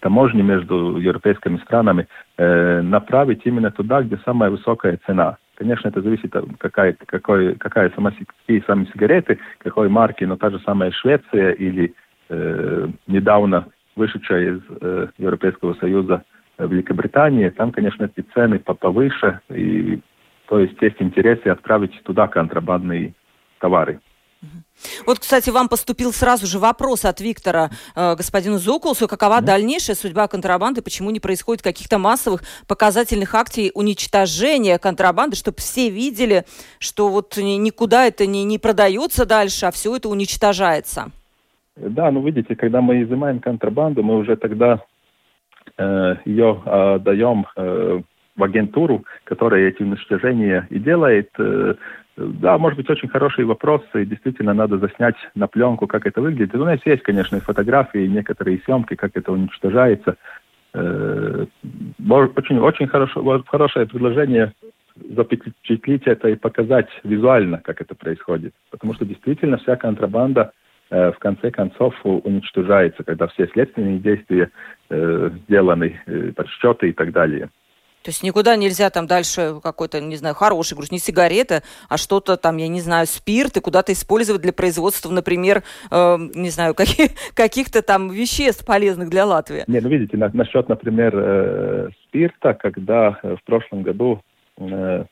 таможни 0.00 0.42
между 0.42 0.98
европейскими 0.98 1.58
странами, 1.58 2.06
э, 2.36 2.82
направить 2.82 3.42
именно 3.44 3.70
туда, 3.70 4.02
где 4.02 4.18
самая 4.24 4.50
высокая 4.50 4.98
цена. 5.06 5.36
Конечно, 5.56 5.88
это 5.88 6.02
зависит 6.02 6.34
от 6.34 6.46
какая, 6.58 6.96
какой, 7.06 7.54
какая 7.54 7.90
сама, 7.90 8.10
какие 8.10 8.64
сами 8.66 8.86
сигареты, 8.86 9.38
какой 9.58 9.88
марки, 9.88 10.24
но 10.24 10.36
та 10.36 10.50
же 10.50 10.58
самая 10.60 10.90
Швеция 10.90 11.52
или 11.52 11.94
э, 12.28 12.88
недавно 13.06 13.66
вышедшая 13.96 14.56
из 14.56 14.60
э, 14.80 15.08
Европейского 15.18 15.74
Союза 15.74 16.24
э, 16.58 16.66
Великобритания, 16.66 17.50
там, 17.50 17.70
конечно, 17.70 18.04
эти 18.04 18.26
цены 18.34 18.58
повыше, 18.58 19.40
и 19.50 20.00
то 20.48 20.58
есть 20.58 20.80
есть 20.82 21.00
интересы 21.00 21.48
отправить 21.48 22.02
туда 22.02 22.26
контрабандные 22.26 23.14
товары. 23.60 24.00
Вот, 25.06 25.18
кстати, 25.18 25.50
вам 25.50 25.68
поступил 25.68 26.12
сразу 26.12 26.46
же 26.46 26.58
вопрос 26.58 27.04
от 27.04 27.20
Виктора 27.20 27.70
э, 27.94 28.16
господину 28.16 28.58
Зокулсу. 28.58 29.08
Какова 29.08 29.40
да. 29.40 29.52
дальнейшая 29.54 29.96
судьба 29.96 30.28
контрабанды? 30.28 30.82
Почему 30.82 31.10
не 31.10 31.20
происходит 31.20 31.62
каких-то 31.62 31.98
массовых 31.98 32.42
показательных 32.68 33.34
акций 33.34 33.70
уничтожения 33.74 34.78
контрабанды, 34.78 35.36
чтобы 35.36 35.58
все 35.58 35.90
видели, 35.90 36.44
что 36.78 37.08
вот 37.08 37.36
никуда 37.36 38.06
это 38.06 38.26
не, 38.26 38.44
не 38.44 38.58
продается 38.58 39.26
дальше, 39.26 39.66
а 39.66 39.70
все 39.70 39.96
это 39.96 40.08
уничтожается? 40.08 41.10
Да, 41.76 42.10
ну 42.10 42.22
видите, 42.22 42.54
когда 42.54 42.80
мы 42.80 43.02
изымаем 43.02 43.40
контрабанду, 43.40 44.02
мы 44.02 44.16
уже 44.16 44.36
тогда 44.36 44.80
э, 45.76 46.16
ее 46.24 46.62
э, 46.64 46.98
даем 47.00 47.46
э, 47.56 48.00
в 48.36 48.42
агентуру, 48.42 49.04
которая 49.24 49.68
эти 49.68 49.82
уничтожения 49.82 50.66
и 50.70 50.78
делает. 50.78 51.30
Э, 51.38 51.74
да, 52.16 52.58
может 52.58 52.76
быть, 52.76 52.88
очень 52.88 53.08
хорошие 53.08 53.44
вопросы, 53.44 54.02
и 54.02 54.06
действительно 54.06 54.54
надо 54.54 54.78
заснять 54.78 55.16
на 55.34 55.48
пленку, 55.48 55.86
как 55.86 56.06
это 56.06 56.20
выглядит. 56.20 56.54
У 56.54 56.64
нас 56.64 56.78
есть, 56.84 57.02
конечно, 57.02 57.36
и 57.36 57.40
фотографии, 57.40 58.06
некоторые 58.06 58.60
съемки, 58.64 58.94
как 58.94 59.12
это 59.16 59.32
уничтожается. 59.32 60.16
Э, 60.74 61.46
очень, 62.08 62.58
очень 62.58 62.86
хорошо, 62.86 63.42
хорошее 63.46 63.86
предложение 63.86 64.52
запечатлить 65.10 66.06
это 66.06 66.28
и 66.28 66.36
показать 66.36 66.88
визуально, 67.02 67.58
как 67.58 67.80
это 67.80 67.96
происходит. 67.96 68.54
Потому 68.70 68.94
что 68.94 69.04
действительно 69.04 69.56
вся 69.56 69.74
контрабанда 69.74 70.52
э, 70.90 71.10
в 71.10 71.18
конце 71.18 71.50
концов 71.50 71.94
уничтожается, 72.04 73.02
когда 73.02 73.26
все 73.26 73.48
следственные 73.48 73.98
действия 73.98 74.50
э, 74.88 75.30
сделаны, 75.44 76.00
подсчеты 76.36 76.90
и 76.90 76.92
так 76.92 77.10
далее. 77.10 77.50
То 78.04 78.10
есть 78.10 78.22
никуда 78.22 78.54
нельзя 78.56 78.90
там 78.90 79.06
дальше 79.06 79.54
какой-то, 79.62 79.98
не 79.98 80.16
знаю, 80.16 80.34
хороший 80.34 80.74
груз, 80.74 80.92
не 80.92 80.98
сигареты, 80.98 81.62
а 81.88 81.96
что-то 81.96 82.36
там, 82.36 82.58
я 82.58 82.68
не 82.68 82.80
знаю, 82.80 83.06
спирт 83.06 83.56
и 83.56 83.60
куда-то 83.60 83.94
использовать 83.94 84.42
для 84.42 84.52
производства, 84.52 85.10
например, 85.10 85.62
э, 85.90 86.16
не 86.34 86.50
знаю, 86.50 86.74
каких, 86.76 87.12
каких-то 87.34 87.80
там 87.80 88.10
веществ 88.10 88.66
полезных 88.66 89.08
для 89.08 89.24
Латвии. 89.24 89.64
Не, 89.68 89.80
ну 89.80 89.88
видите, 89.88 90.18
на, 90.18 90.30
насчет, 90.34 90.68
например, 90.68 91.14
э, 91.16 91.88
спирта, 92.04 92.52
когда 92.52 93.18
э, 93.22 93.36
в 93.36 93.44
прошлом 93.44 93.82
году 93.82 94.20
э, 94.58 95.04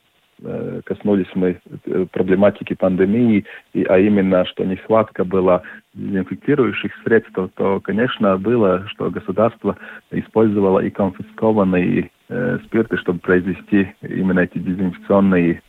э 0.43 0.81
коснулись 0.85 1.31
мы 1.33 1.59
э, 1.85 2.05
проблематики 2.11 2.75
пандемии, 2.75 3.45
и, 3.73 3.83
а 3.85 3.97
именно, 3.97 4.45
что 4.45 4.65
нехватка 4.65 5.23
была 5.23 5.63
дезинфектирующих 5.95 6.91
средств, 7.03 7.39
то, 7.55 7.79
конечно, 7.79 8.37
было, 8.37 8.85
что 8.89 9.09
государство 9.09 9.77
использовало 10.11 10.79
и 10.79 10.91
конфискованные 10.91 12.11
э, 12.29 12.59
спирты, 12.65 12.97
чтобы 12.97 13.19
произвести 13.19 13.95
именно 14.01 14.41
эти 14.41 14.57
дезинфекционные 14.57 15.61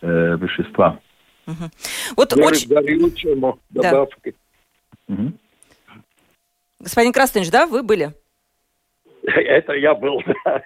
э, 0.00 0.36
вещества. 0.36 1.00
Угу. 1.46 1.70
Вот 2.16 2.32
очень... 2.34 2.68
добавки. 3.70 4.34
Да. 5.08 5.14
Угу. 5.14 5.32
Господин 6.80 7.12
Красныч, 7.12 7.50
да, 7.50 7.66
вы 7.66 7.82
были? 7.82 8.10
Это 9.22 9.72
я 9.72 9.94
был, 9.94 10.22
да. 10.44 10.62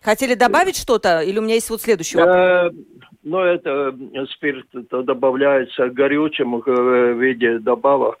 Хотели 0.00 0.34
добавить 0.34 0.76
что-то? 0.76 1.20
Или 1.20 1.38
у 1.38 1.42
меня 1.42 1.54
есть 1.54 1.70
вот 1.70 1.80
следующий 1.80 2.18
вопрос? 2.18 2.36
Э, 2.36 2.70
ну, 3.22 3.40
это 3.40 3.96
спирт 4.34 4.66
это 4.74 5.02
добавляется 5.02 5.88
горючим 5.88 6.60
в 6.60 7.12
виде 7.14 7.58
добавок. 7.58 8.18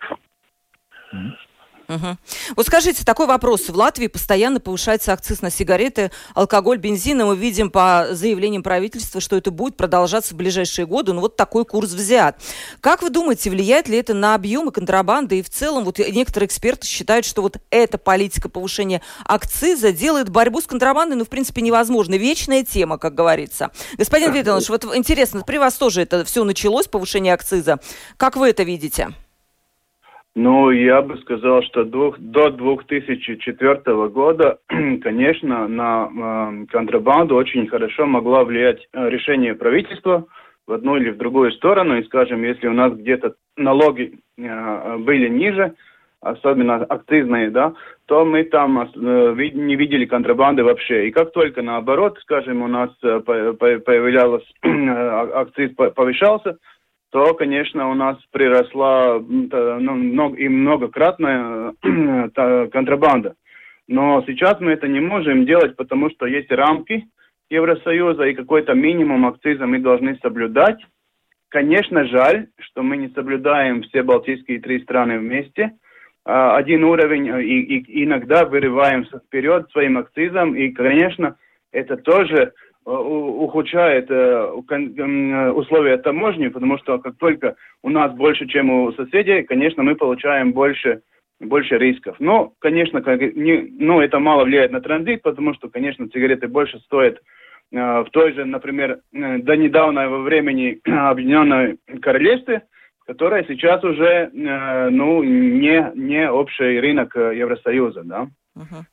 Угу. 1.88 2.16
Вот 2.56 2.66
скажите, 2.66 3.04
такой 3.04 3.26
вопрос. 3.26 3.68
В 3.68 3.76
Латвии 3.76 4.06
постоянно 4.06 4.60
повышается 4.60 5.12
акциз 5.12 5.42
на 5.42 5.50
сигареты, 5.50 6.10
алкоголь, 6.34 6.78
бензин. 6.78 7.20
И 7.20 7.24
мы 7.24 7.36
видим 7.36 7.70
по 7.70 8.08
заявлениям 8.10 8.62
правительства, 8.62 9.20
что 9.20 9.36
это 9.36 9.50
будет 9.50 9.76
продолжаться 9.76 10.34
в 10.34 10.36
ближайшие 10.36 10.86
годы. 10.86 11.12
Ну 11.12 11.20
вот 11.20 11.36
такой 11.36 11.64
курс 11.64 11.90
взят. 11.90 12.40
Как 12.80 13.02
вы 13.02 13.10
думаете, 13.10 13.50
влияет 13.50 13.88
ли 13.88 13.98
это 13.98 14.14
на 14.14 14.34
объемы 14.34 14.72
контрабанды? 14.72 15.38
И 15.38 15.42
в 15.42 15.50
целом 15.50 15.84
вот 15.84 15.98
некоторые 15.98 16.46
эксперты 16.46 16.86
считают, 16.86 17.26
что 17.26 17.42
вот 17.42 17.58
эта 17.70 17.98
политика 17.98 18.48
повышения 18.48 19.02
акциза 19.24 19.92
делает 19.92 20.28
борьбу 20.28 20.60
с 20.60 20.66
контрабандой, 20.66 21.16
ну, 21.16 21.24
в 21.24 21.28
принципе, 21.28 21.62
невозможно. 21.62 22.14
Вечная 22.14 22.64
тема, 22.64 22.98
как 22.98 23.14
говорится. 23.14 23.70
Господин 23.98 24.32
Витальевич, 24.32 24.68
вот 24.68 24.84
интересно, 24.94 25.42
при 25.42 25.58
вас 25.58 25.74
тоже 25.74 26.02
это 26.02 26.24
все 26.24 26.44
началось, 26.44 26.86
повышение 26.86 27.34
акциза. 27.34 27.80
Как 28.16 28.36
вы 28.36 28.48
это 28.48 28.62
видите? 28.62 29.14
Ну, 30.36 30.70
я 30.70 31.00
бы 31.00 31.16
сказал, 31.18 31.62
что 31.62 31.84
до, 31.84 32.14
до 32.18 32.50
2004 32.50 34.08
года, 34.08 34.58
конечно, 35.02 35.68
на 35.68 36.08
э, 36.08 36.66
контрабанду 36.72 37.36
очень 37.36 37.68
хорошо 37.68 38.06
могло 38.06 38.44
влиять 38.44 38.88
э, 38.92 39.08
решение 39.10 39.54
правительства 39.54 40.26
в 40.66 40.72
одну 40.72 40.96
или 40.96 41.10
в 41.10 41.18
другую 41.18 41.52
сторону. 41.52 41.98
И, 41.98 42.04
скажем, 42.04 42.42
если 42.42 42.66
у 42.66 42.72
нас 42.72 42.92
где-то 42.94 43.34
налоги 43.56 44.18
э, 44.36 44.96
были 44.98 45.28
ниже, 45.28 45.74
особенно 46.20 46.76
акцизные, 46.76 47.50
да, 47.50 47.74
то 48.06 48.24
мы 48.24 48.42
там 48.44 48.80
э, 48.80 49.50
не 49.54 49.76
видели 49.76 50.04
контрабанды 50.04 50.64
вообще. 50.64 51.06
И 51.08 51.12
как 51.12 51.32
только 51.32 51.62
наоборот, 51.62 52.18
скажем, 52.22 52.62
у 52.62 52.66
нас 52.66 52.90
э, 53.04 53.20
появлялся 53.20 54.46
акциз 55.38 55.70
повышался, 55.74 56.58
то, 57.14 57.32
конечно, 57.34 57.88
у 57.90 57.94
нас 57.94 58.18
приросла 58.32 59.20
ну, 59.20 59.94
много, 59.94 60.36
и 60.36 60.48
многократная 60.48 61.72
контрабанда. 62.72 63.36
Но 63.86 64.24
сейчас 64.26 64.58
мы 64.58 64.72
это 64.72 64.88
не 64.88 64.98
можем 64.98 65.46
делать, 65.46 65.76
потому 65.76 66.10
что 66.10 66.26
есть 66.26 66.50
рамки 66.50 67.06
Евросоюза, 67.50 68.24
и 68.24 68.34
какой-то 68.34 68.74
минимум 68.74 69.26
акциза 69.26 69.64
мы 69.64 69.78
должны 69.78 70.18
соблюдать. 70.22 70.84
Конечно, 71.50 72.04
жаль, 72.06 72.48
что 72.58 72.82
мы 72.82 72.96
не 72.96 73.10
соблюдаем 73.10 73.82
все 73.82 74.02
балтийские 74.02 74.60
три 74.60 74.82
страны 74.82 75.20
вместе. 75.20 75.70
А, 76.24 76.56
один 76.56 76.82
уровень, 76.82 77.28
и, 77.28 77.78
и 77.78 78.04
иногда 78.04 78.44
вырываемся 78.44 79.20
вперед 79.20 79.70
своим 79.70 79.98
акцизом, 79.98 80.56
и, 80.56 80.70
конечно, 80.70 81.36
это 81.70 81.96
тоже 81.96 82.54
Э, 82.73 82.73
ухудшает 82.84 84.10
э, 84.10 84.50
условия 85.52 85.96
таможни, 85.98 86.48
потому 86.48 86.78
что 86.78 86.98
как 86.98 87.16
только 87.16 87.56
у 87.82 87.88
нас 87.88 88.12
больше, 88.12 88.46
чем 88.46 88.70
у 88.70 88.92
соседей, 88.92 89.42
конечно, 89.42 89.82
мы 89.82 89.96
получаем 89.96 90.52
больше 90.52 91.00
больше 91.40 91.78
рисков. 91.78 92.16
Но, 92.20 92.52
конечно, 92.60 93.02
как, 93.02 93.20
не, 93.20 93.68
ну, 93.78 94.00
это 94.00 94.18
мало 94.18 94.44
влияет 94.44 94.70
на 94.70 94.80
транзит, 94.80 95.22
потому 95.22 95.54
что, 95.54 95.68
конечно, 95.68 96.08
сигареты 96.12 96.48
больше 96.48 96.78
стоят 96.80 97.16
э, 97.72 97.76
в 97.76 98.06
той 98.12 98.32
же, 98.34 98.44
например, 98.44 99.00
э, 99.12 99.38
до 99.38 99.56
недавнего 99.56 100.18
времени 100.18 100.80
Объединенной 100.86 101.78
Королевстве, 102.00 102.62
которая 103.06 103.44
сейчас 103.44 103.82
уже, 103.82 104.30
э, 104.32 104.88
ну, 104.90 105.22
не, 105.22 105.90
не 105.94 106.30
общий 106.30 106.80
рынок 106.80 107.16
Евросоюза, 107.16 108.02
да. 108.04 108.28
Uh-huh. 108.56 108.84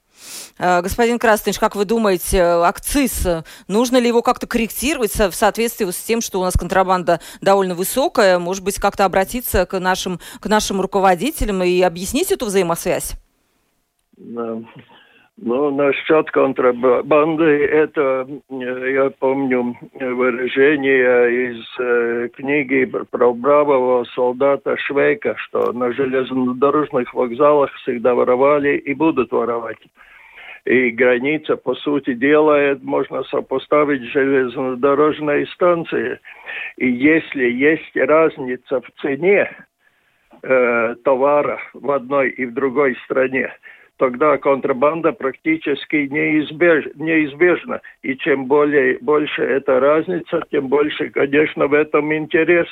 Э, 0.58 0.82
господин 0.82 1.20
Красныч, 1.20 1.60
как 1.60 1.76
вы 1.76 1.86
думаете, 1.86 2.42
акциз, 2.42 3.28
нужно 3.68 3.98
ли 3.98 4.08
его 4.08 4.22
как-то 4.22 4.48
корректировать 4.48 5.16
в 5.16 5.34
соответствии 5.34 5.90
с 5.90 5.98
тем, 5.98 6.22
что 6.22 6.40
у 6.40 6.44
нас 6.44 6.54
контрабанда 6.54 7.20
довольно 7.42 7.76
высокая? 7.76 8.40
Может 8.40 8.64
быть, 8.64 8.80
как-то 8.80 9.06
обратиться 9.06 9.66
к 9.66 9.80
нашим, 9.80 10.20
к 10.40 10.48
нашим 10.48 10.82
руководителям 10.82 11.64
и 11.64 11.82
объяснить 11.82 12.32
эту 12.32 12.46
взаимосвязь? 12.46 13.14
Ну, 15.38 15.72
насчет 15.72 16.30
контрабанды, 16.30 17.66
это, 17.66 18.28
я 18.50 19.10
помню 19.18 19.76
выражение 19.94 21.52
из 21.52 21.66
э, 21.80 22.30
книги 22.36 22.86
про 22.86 23.34
бравого 23.34 24.04
солдата 24.14 24.78
Швейка, 24.78 25.36
что 25.38 25.72
на 25.72 25.94
железнодорожных 25.94 27.14
вокзалах 27.14 27.74
всегда 27.76 28.14
воровали 28.14 28.78
и 28.78 28.94
будут 28.94 29.32
воровать 29.32 29.80
и 30.66 30.92
граница, 30.92 31.56
по 31.56 31.76
сути 31.76 32.14
дела, 32.14 32.78
можно 32.82 33.24
сопоставить 33.24 34.04
с 34.04 34.14
железнодорожной 34.14 35.48
станцией. 35.48 36.20
И 36.78 36.88
если 36.88 37.46
есть 37.46 37.96
разница 37.96 38.82
в 38.82 39.02
цене 39.02 39.50
э, 40.44 40.96
товара 41.04 41.60
в 41.74 41.90
одной 41.90 42.30
и 42.30 42.46
в 42.46 42.54
другой 42.54 42.96
стране, 43.06 43.52
тогда 44.02 44.38
контрабанда 44.38 45.12
практически 45.12 46.08
неизбеж, 46.10 46.88
неизбежна. 46.96 47.82
И 48.02 48.18
чем 48.18 48.46
более, 48.46 48.98
больше 49.00 49.44
эта 49.44 49.80
разница, 49.80 50.42
тем 50.50 50.68
больше, 50.70 51.12
конечно, 51.12 51.68
в 51.68 51.74
этом 51.74 52.12
интерес. 52.12 52.68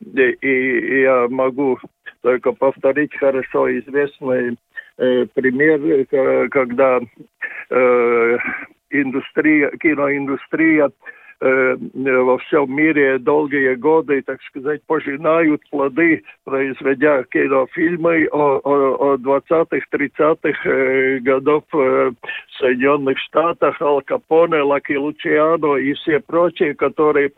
И, 0.00 0.20
и 0.20 1.00
я 1.02 1.28
могу 1.28 1.78
только 2.22 2.50
повторить 2.50 3.16
хорошо 3.16 3.78
известный 3.78 4.56
Э, 4.98 5.26
пример, 5.34 5.80
э, 6.10 6.48
когда 6.48 7.00
э, 7.70 8.38
индустрия, 8.90 9.70
киноиндустрия 9.78 10.90
во 11.40 12.38
всем 12.38 12.74
мире 12.74 13.18
долгие 13.18 13.74
годы, 13.74 14.22
так 14.22 14.40
сказать, 14.42 14.82
пожинают 14.86 15.62
плоды, 15.70 16.22
произведя 16.44 17.24
кинофильмы 17.24 18.28
о, 18.32 18.58
о, 18.62 19.12
о 19.12 19.16
20-х, 19.16 19.86
30-х 19.92 21.20
годов 21.20 21.64
в 21.72 22.14
Соединенных 22.58 23.18
Штатах, 23.18 23.80
Ал 23.82 24.00
Капоне, 24.02 24.62
Лаки 24.62 24.96
Лучиано 24.96 25.76
и 25.76 25.92
все 25.94 26.20
прочие, 26.20 26.74
которые 26.74 27.30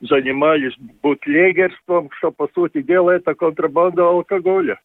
занимались 0.00 0.76
бутлегерством, 1.02 2.10
что, 2.18 2.30
по 2.30 2.48
сути 2.54 2.82
дела, 2.82 3.12
это 3.12 3.34
контрабанда 3.34 4.08
алкоголя. 4.08 4.78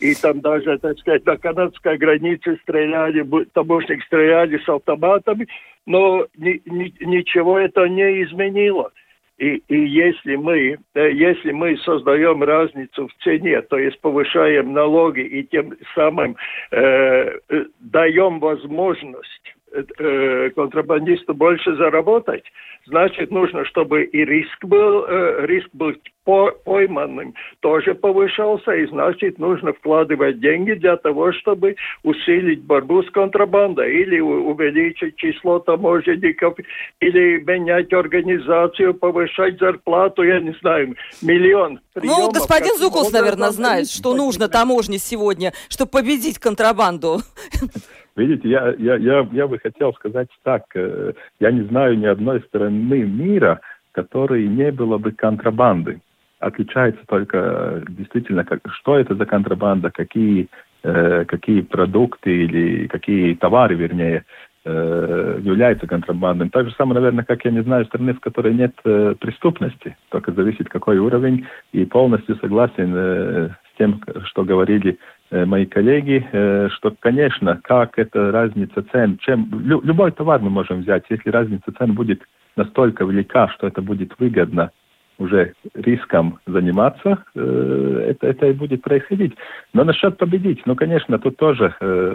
И 0.00 0.14
там 0.14 0.40
даже, 0.40 0.78
так 0.78 0.98
сказать, 0.98 1.24
на 1.24 1.36
канадской 1.36 1.96
границе 1.96 2.58
стреляли, 2.62 3.26
таможник 3.52 4.04
стреляли 4.04 4.58
с 4.58 4.68
автоматами, 4.68 5.48
но 5.86 6.26
ни, 6.36 6.60
ни, 6.66 6.92
ничего 7.00 7.58
это 7.58 7.88
не 7.88 8.22
изменило. 8.24 8.92
И, 9.38 9.62
и 9.68 9.86
если 9.86 10.36
мы, 10.36 10.78
э, 10.94 11.12
если 11.12 11.50
мы 11.50 11.76
создаем 11.78 12.44
разницу 12.44 13.08
в 13.08 13.14
цене, 13.24 13.62
то 13.62 13.78
есть 13.78 14.00
повышаем 14.00 14.72
налоги 14.72 15.20
и 15.20 15.42
тем 15.44 15.72
самым 15.94 16.36
э, 16.70 17.38
э 17.48 17.64
даем 17.80 18.38
возможность 18.38 19.53
э, 19.74 20.50
контрабандисту 20.50 21.34
больше 21.34 21.74
заработать, 21.76 22.44
значит, 22.86 23.30
нужно, 23.30 23.64
чтобы 23.64 24.04
и 24.04 24.24
риск 24.24 24.64
был, 24.64 25.04
э, 25.04 25.46
риск 25.46 25.68
был 25.72 25.94
по 26.24 26.50
пойманным 26.64 27.34
тоже 27.60 27.94
повышался, 27.94 28.72
и 28.72 28.86
значит, 28.86 29.38
нужно 29.38 29.72
вкладывать 29.74 30.40
деньги 30.40 30.72
для 30.72 30.96
того, 30.96 31.32
чтобы 31.32 31.76
усилить 32.02 32.62
борьбу 32.62 33.02
с 33.02 33.10
контрабандой, 33.10 33.94
или 33.94 34.20
увеличить 34.20 35.16
число 35.16 35.58
таможенников, 35.58 36.56
или 37.00 37.42
менять 37.44 37.92
организацию, 37.92 38.94
повышать 38.94 39.58
зарплату, 39.58 40.22
я 40.22 40.40
не 40.40 40.54
знаю, 40.60 40.96
миллион. 41.20 41.80
Приемов, 41.92 42.18
ну, 42.18 42.32
господин 42.32 42.76
Зукус, 42.76 43.12
наверное, 43.12 43.50
знает, 43.50 43.88
что 43.90 44.14
нужно 44.14 44.48
таможне 44.48 44.98
сегодня, 44.98 45.52
чтобы 45.68 45.90
победить 45.90 46.38
контрабанду. 46.38 47.18
Видите, 48.16 48.48
я, 48.48 48.74
я, 48.78 48.96
я, 48.96 49.28
я 49.32 49.48
бы 49.48 49.58
хотел 49.58 49.92
сказать 49.94 50.28
так. 50.44 50.64
Э, 50.74 51.12
я 51.40 51.50
не 51.50 51.62
знаю 51.62 51.98
ни 51.98 52.06
одной 52.06 52.40
страны 52.42 53.02
мира, 53.02 53.60
которой 53.92 54.46
не 54.46 54.70
было 54.70 54.98
бы 54.98 55.12
контрабанды. 55.12 56.00
Отличается 56.38 57.02
только 57.06 57.38
э, 57.38 57.82
действительно, 57.88 58.44
как, 58.44 58.60
что 58.72 58.98
это 58.98 59.16
за 59.16 59.26
контрабанда, 59.26 59.90
какие, 59.90 60.48
э, 60.84 61.24
какие 61.24 61.62
продукты 61.62 62.44
или 62.44 62.86
какие 62.86 63.34
товары, 63.34 63.74
вернее, 63.74 64.24
э, 64.64 65.40
являются 65.42 65.88
контрабандой. 65.88 66.50
Так 66.50 66.68
же 66.68 66.74
самое, 66.76 67.00
наверное, 67.00 67.24
как 67.24 67.44
я 67.44 67.50
не 67.50 67.62
знаю 67.62 67.84
страны, 67.86 68.14
в 68.14 68.20
которой 68.20 68.54
нет 68.54 68.74
э, 68.84 69.14
преступности. 69.18 69.96
Только 70.10 70.32
зависит, 70.32 70.68
какой 70.68 70.98
уровень. 70.98 71.46
И 71.72 71.84
полностью 71.84 72.36
согласен 72.36 72.92
э, 72.94 73.48
с 73.72 73.78
тем, 73.78 74.00
что 74.26 74.44
говорили 74.44 74.98
мои 75.44 75.66
коллеги, 75.66 76.26
э, 76.30 76.68
что, 76.70 76.94
конечно, 76.98 77.60
как 77.64 77.98
это 77.98 78.30
разница 78.30 78.84
цен, 78.92 79.18
чем 79.18 79.48
любой 79.82 80.12
товар 80.12 80.40
мы 80.40 80.50
можем 80.50 80.82
взять, 80.82 81.04
если 81.10 81.30
разница 81.30 81.72
цен 81.76 81.94
будет 81.94 82.22
настолько 82.56 83.04
велика, 83.04 83.48
что 83.48 83.66
это 83.66 83.82
будет 83.82 84.12
выгодно 84.18 84.70
уже 85.18 85.54
риском 85.74 86.38
заниматься, 86.46 87.24
э, 87.34 88.06
это, 88.10 88.28
это 88.28 88.46
и 88.46 88.52
будет 88.52 88.82
происходить. 88.82 89.34
Но 89.72 89.84
насчет 89.84 90.18
победить, 90.18 90.62
ну, 90.66 90.76
конечно, 90.76 91.18
тут 91.18 91.36
тоже, 91.36 91.74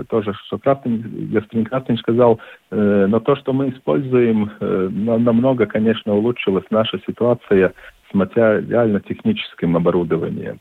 тоже 0.09 0.33
что 0.45 0.57
Крафтин, 0.57 1.29
господин 1.31 1.65
Крафтин 1.65 1.97
сказал, 1.97 2.39
но 2.71 3.19
то, 3.19 3.35
что 3.35 3.53
мы 3.53 3.69
используем, 3.69 4.51
намного, 4.59 5.65
конечно, 5.65 6.13
улучшилась 6.13 6.65
наша 6.69 6.99
ситуация 7.07 7.73
с 8.09 8.13
материально-техническим 8.13 9.75
оборудованием. 9.75 10.59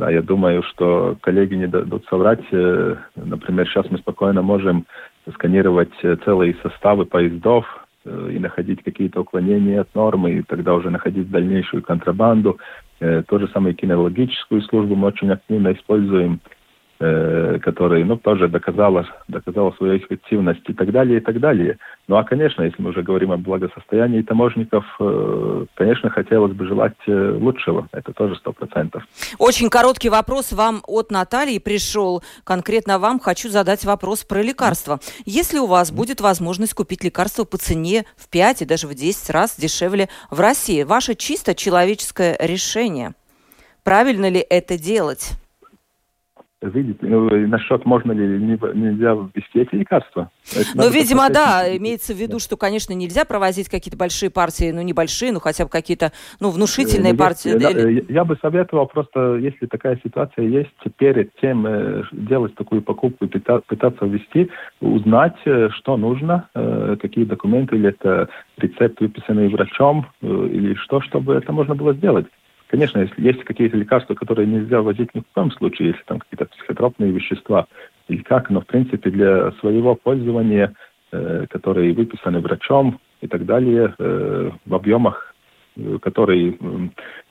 Да, 0.00 0.10
я 0.10 0.22
думаю, 0.22 0.62
что 0.62 1.18
коллеги 1.20 1.56
не 1.56 1.66
дадут 1.66 2.06
соврать. 2.08 2.40
Э, 2.52 2.96
например, 3.16 3.68
сейчас 3.68 3.84
мы 3.90 3.98
спокойно 3.98 4.40
можем 4.40 4.86
сканировать 5.34 5.92
э, 6.02 6.16
целые 6.24 6.56
составы 6.62 7.04
поездов 7.04 7.66
э, 8.06 8.30
и 8.32 8.38
находить 8.38 8.82
какие-то 8.82 9.20
уклонения 9.20 9.82
от 9.82 9.94
нормы, 9.94 10.30
и 10.32 10.42
тогда 10.42 10.72
уже 10.72 10.88
находить 10.88 11.30
дальнейшую 11.30 11.82
контрабанду. 11.82 12.58
То 12.98 13.38
же 13.38 13.48
самое 13.48 13.74
кинологическую 13.74 14.62
службу 14.62 14.94
мы 14.94 15.08
очень 15.08 15.30
активно 15.30 15.72
используем 15.72 16.40
который, 17.00 18.04
ну, 18.04 18.18
тоже 18.18 18.46
доказала, 18.48 19.06
доказала 19.26 19.72
свою 19.72 19.96
эффективность 19.96 20.68
и 20.68 20.74
так 20.74 20.92
далее, 20.92 21.16
и 21.16 21.20
так 21.20 21.40
далее. 21.40 21.78
Ну, 22.08 22.16
а, 22.16 22.24
конечно, 22.24 22.62
если 22.62 22.82
мы 22.82 22.90
уже 22.90 23.02
говорим 23.02 23.32
о 23.32 23.38
благосостоянии 23.38 24.20
таможников, 24.20 24.84
э, 25.00 25.64
конечно, 25.76 26.10
хотелось 26.10 26.52
бы 26.52 26.66
желать 26.66 26.96
э, 27.06 27.36
лучшего. 27.40 27.88
Это 27.92 28.12
тоже 28.12 28.36
сто 28.36 28.52
процентов. 28.52 29.02
Очень 29.38 29.70
короткий 29.70 30.10
вопрос 30.10 30.52
вам 30.52 30.82
от 30.86 31.10
Натальи 31.10 31.58
пришел. 31.58 32.22
Конкретно 32.44 32.98
вам 32.98 33.18
хочу 33.18 33.48
задать 33.48 33.84
вопрос 33.84 34.24
про 34.24 34.42
лекарства. 34.42 34.98
Если 35.24 35.58
у 35.58 35.66
вас 35.66 35.92
будет 35.92 36.20
возможность 36.20 36.74
купить 36.74 37.02
лекарства 37.02 37.44
по 37.44 37.56
цене 37.56 38.04
в 38.16 38.28
5 38.28 38.62
и 38.62 38.64
даже 38.66 38.86
в 38.86 38.94
10 38.94 39.30
раз 39.30 39.56
дешевле 39.56 40.08
в 40.30 40.40
России, 40.40 40.82
ваше 40.82 41.14
чисто 41.14 41.54
человеческое 41.54 42.36
решение. 42.40 43.14
Правильно 43.84 44.28
ли 44.28 44.44
это 44.50 44.76
делать? 44.78 45.30
Видите, 46.62 46.98
ну, 47.02 47.28
насчет 47.48 47.86
можно 47.86 48.12
ли 48.12 48.38
нельзя 48.38 49.14
ввести 49.14 49.60
эти 49.60 49.74
лекарства. 49.74 50.30
ну, 50.74 50.90
видимо, 50.90 51.30
да, 51.30 51.64
имеется 51.76 52.12
в 52.12 52.16
виду, 52.16 52.38
что, 52.38 52.56
конечно, 52.56 52.92
нельзя 52.92 53.24
провозить 53.24 53.68
какие-то 53.68 53.96
большие 53.96 54.30
партии, 54.30 54.70
ну, 54.70 54.82
небольшие, 54.82 55.32
ну, 55.32 55.40
хотя 55.40 55.64
бы 55.64 55.70
какие-то, 55.70 56.12
ну, 56.38 56.50
внушительные 56.50 57.14
э, 57.14 57.16
партии. 57.16 57.58
Я, 57.60 57.70
я, 57.70 58.02
я 58.08 58.24
бы 58.24 58.36
советовал 58.42 58.86
просто, 58.86 59.36
если 59.36 59.66
такая 59.66 59.98
ситуация 60.02 60.46
есть, 60.46 60.70
перед 60.98 61.34
тем 61.40 61.66
э, 61.66 62.02
делать 62.12 62.54
такую 62.54 62.82
покупку 62.82 63.26
пытаться, 63.26 64.04
ввести, 64.04 64.50
узнать, 64.80 65.36
э, 65.46 65.68
что 65.70 65.96
нужно, 65.96 66.48
э, 66.54 66.96
какие 67.00 67.24
документы, 67.24 67.76
или 67.76 67.88
это 67.88 68.28
рецепт, 68.58 69.00
выписанный 69.00 69.48
врачом, 69.48 70.06
э, 70.20 70.26
или 70.26 70.74
что, 70.74 71.00
чтобы 71.00 71.34
это 71.34 71.52
можно 71.52 71.74
было 71.74 71.94
сделать. 71.94 72.26
Конечно, 72.70 73.00
если 73.00 73.20
есть 73.20 73.42
какие-то 73.42 73.76
лекарства, 73.76 74.14
которые 74.14 74.46
нельзя 74.46 74.80
вводить 74.80 75.12
ни 75.12 75.20
в 75.20 75.24
коем 75.34 75.50
случае, 75.50 75.88
если 75.88 76.02
там 76.06 76.20
какие-то 76.20 76.44
психотропные 76.44 77.10
вещества 77.10 77.66
или 78.06 78.22
как, 78.22 78.48
но 78.48 78.60
в 78.60 78.66
принципе 78.66 79.10
для 79.10 79.50
своего 79.58 79.96
пользования, 79.96 80.72
э, 81.10 81.46
которые 81.50 81.92
выписаны 81.92 82.38
врачом 82.38 83.00
и 83.22 83.26
так 83.26 83.44
далее, 83.44 83.92
э, 83.98 84.50
в 84.64 84.74
объемах, 84.74 85.34
э, 85.76 85.98
которые 86.00 86.56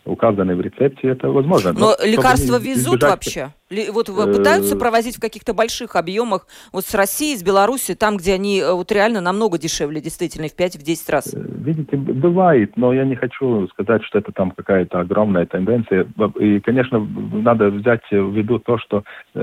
указаны 0.10 0.56
в 0.56 0.62
рецепте, 0.62 1.10
это 1.10 1.30
возможно. 1.30 1.74
Но, 1.74 1.80
Но 1.80 2.06
лекарства 2.06 2.58
везут 2.58 2.96
избежать... 2.96 3.12
вообще? 3.12 3.50
Вот 3.92 4.08
пытаются 4.08 4.76
э, 4.76 4.80
провозить 4.80 5.18
в 5.18 5.22
каких-то 5.22 5.54
больших 5.54 5.96
объемах 5.96 6.48
вот 6.74 6.86
с 6.86 6.96
России, 6.96 7.36
с 7.36 7.44
Беларуси, 7.44 7.94
там, 7.94 8.18
где 8.18 8.34
они 8.34 8.60
э, 8.60 8.74
вот 8.74 8.92
реально 8.92 9.22
намного 9.22 9.60
дешевле, 9.60 10.02
действительно, 10.02 10.48
в 10.48 10.58
5-10 10.58 11.12
раз? 11.12 11.34
Э, 11.34 11.40
видите, 11.40 11.96
бывает, 11.96 12.76
но 12.78 12.94
я 12.94 13.06
не 13.06 13.16
хочу 13.16 13.68
сказать, 13.68 14.04
что 14.04 14.18
это 14.18 14.32
там 14.32 14.52
какая-то 14.52 15.00
огромная 15.00 15.46
тенденция. 15.46 16.08
И, 16.40 16.60
конечно, 16.62 17.08
надо 17.32 17.70
взять 17.70 18.02
в 18.10 18.34
виду 18.34 18.58
то, 18.58 18.80
что 18.80 19.04
э, 19.36 19.40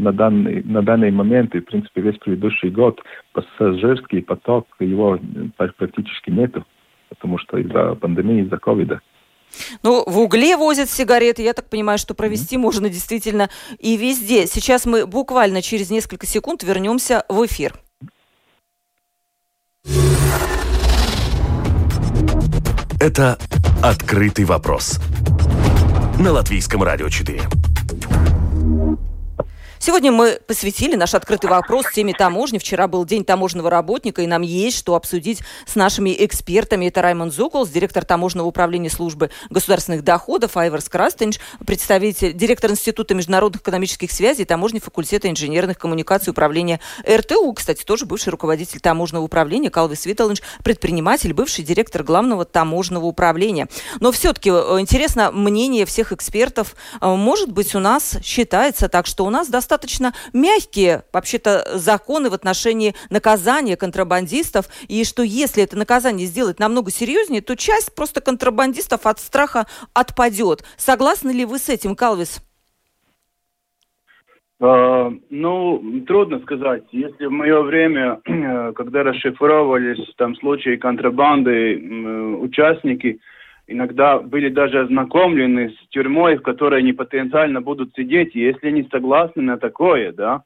на, 0.00 0.12
данный, 0.12 0.62
на 0.62 0.82
данный 0.82 1.10
момент, 1.10 1.54
и, 1.54 1.60
в 1.60 1.64
принципе, 1.64 2.02
весь 2.02 2.18
предыдущий 2.18 2.68
год, 2.68 3.00
пассажирский 3.32 4.22
поток, 4.22 4.66
его 4.78 5.18
практически 5.56 6.30
нету, 6.30 6.66
потому 7.08 7.38
что 7.38 7.56
из-за 7.56 7.94
пандемии, 7.94 8.42
из-за 8.42 8.58
ковида. 8.58 9.00
Ну, 9.82 10.04
в 10.06 10.18
угле 10.18 10.56
возят 10.56 10.90
сигареты. 10.90 11.42
Я 11.42 11.52
так 11.52 11.68
понимаю, 11.68 11.98
что 11.98 12.14
провести 12.14 12.56
mm-hmm. 12.56 12.60
можно 12.60 12.88
действительно 12.88 13.50
и 13.78 13.96
везде. 13.96 14.46
Сейчас 14.46 14.86
мы 14.86 15.06
буквально 15.06 15.62
через 15.62 15.90
несколько 15.90 16.26
секунд 16.26 16.62
вернемся 16.62 17.24
в 17.28 17.44
эфир. 17.46 17.78
Это 23.00 23.38
«Открытый 23.82 24.44
вопрос» 24.44 24.98
на 26.18 26.32
Латвийском 26.32 26.82
радио 26.82 27.08
4. 27.08 27.42
Сегодня 29.90 30.12
мы 30.12 30.38
посвятили 30.46 30.94
наш 30.94 31.14
открытый 31.14 31.50
вопрос 31.50 31.84
теме 31.92 32.14
таможни. 32.14 32.58
Вчера 32.58 32.86
был 32.86 33.04
День 33.04 33.24
таможенного 33.24 33.70
работника, 33.70 34.22
и 34.22 34.26
нам 34.28 34.42
есть 34.42 34.78
что 34.78 34.94
обсудить 34.94 35.40
с 35.66 35.74
нашими 35.74 36.14
экспертами. 36.16 36.86
Это 36.86 37.02
Раймонд 37.02 37.34
Зуколс, 37.34 37.70
директор 37.70 38.04
таможенного 38.04 38.46
управления 38.46 38.88
службы 38.88 39.32
государственных 39.50 40.04
доходов, 40.04 40.56
Айварс 40.56 40.88
Крастенш, 40.88 41.40
представитель, 41.66 42.34
директор 42.34 42.70
Института 42.70 43.16
международных 43.16 43.62
экономических 43.62 44.12
связей, 44.12 44.44
таможни 44.44 44.78
факультета 44.78 45.28
инженерных 45.28 45.76
коммуникаций 45.76 46.30
управления 46.30 46.78
РТУ, 47.04 47.52
кстати, 47.52 47.82
тоже 47.82 48.06
бывший 48.06 48.28
руководитель 48.28 48.78
таможенного 48.78 49.24
управления, 49.24 49.70
Калвис 49.70 50.06
Виталович, 50.06 50.40
предприниматель, 50.62 51.32
бывший 51.32 51.64
директор 51.64 52.04
главного 52.04 52.44
таможенного 52.44 53.06
управления. 53.06 53.66
Но 53.98 54.12
все-таки 54.12 54.50
э, 54.50 54.76
интересно 54.78 55.32
мнение 55.32 55.84
всех 55.84 56.12
экспертов. 56.12 56.76
Э, 57.00 57.08
может 57.08 57.50
быть, 57.50 57.74
у 57.74 57.80
нас 57.80 58.18
считается 58.22 58.88
так, 58.88 59.06
что 59.06 59.24
у 59.24 59.30
нас 59.30 59.48
достаточно 59.48 59.79
достаточно 59.80 60.12
мягкие, 60.32 61.02
вообще-то, 61.12 61.78
законы 61.78 62.28
в 62.30 62.34
отношении 62.34 62.94
наказания 63.08 63.76
контрабандистов, 63.76 64.66
и 64.88 65.04
что 65.04 65.22
если 65.22 65.62
это 65.62 65.76
наказание 65.76 66.26
сделать 66.26 66.58
намного 66.58 66.90
серьезнее, 66.90 67.40
то 67.40 67.56
часть 67.56 67.94
просто 67.94 68.20
контрабандистов 68.20 69.06
от 69.06 69.18
страха 69.18 69.66
отпадет. 69.94 70.64
Согласны 70.76 71.30
ли 71.30 71.44
вы 71.44 71.58
с 71.58 71.68
этим, 71.68 71.96
Калвис? 71.96 72.42
Uh, 74.60 75.18
ну, 75.30 75.82
трудно 76.06 76.40
сказать. 76.40 76.82
Если 76.92 77.24
в 77.24 77.30
мое 77.30 77.62
время, 77.62 78.20
когда 78.74 79.02
расшифровывались 79.02 80.12
там 80.18 80.36
случаи 80.36 80.76
контрабанды, 80.76 82.36
участники 82.42 83.20
иногда 83.70 84.18
были 84.18 84.48
даже 84.48 84.80
ознакомлены 84.80 85.70
с 85.70 85.88
тюрьмой, 85.88 86.36
в 86.36 86.42
которой 86.42 86.80
они 86.80 86.92
потенциально 86.92 87.60
будут 87.60 87.94
сидеть, 87.94 88.34
и 88.34 88.40
если 88.40 88.68
они 88.68 88.88
согласны 88.90 89.42
на 89.42 89.56
такое, 89.58 90.12
да, 90.12 90.42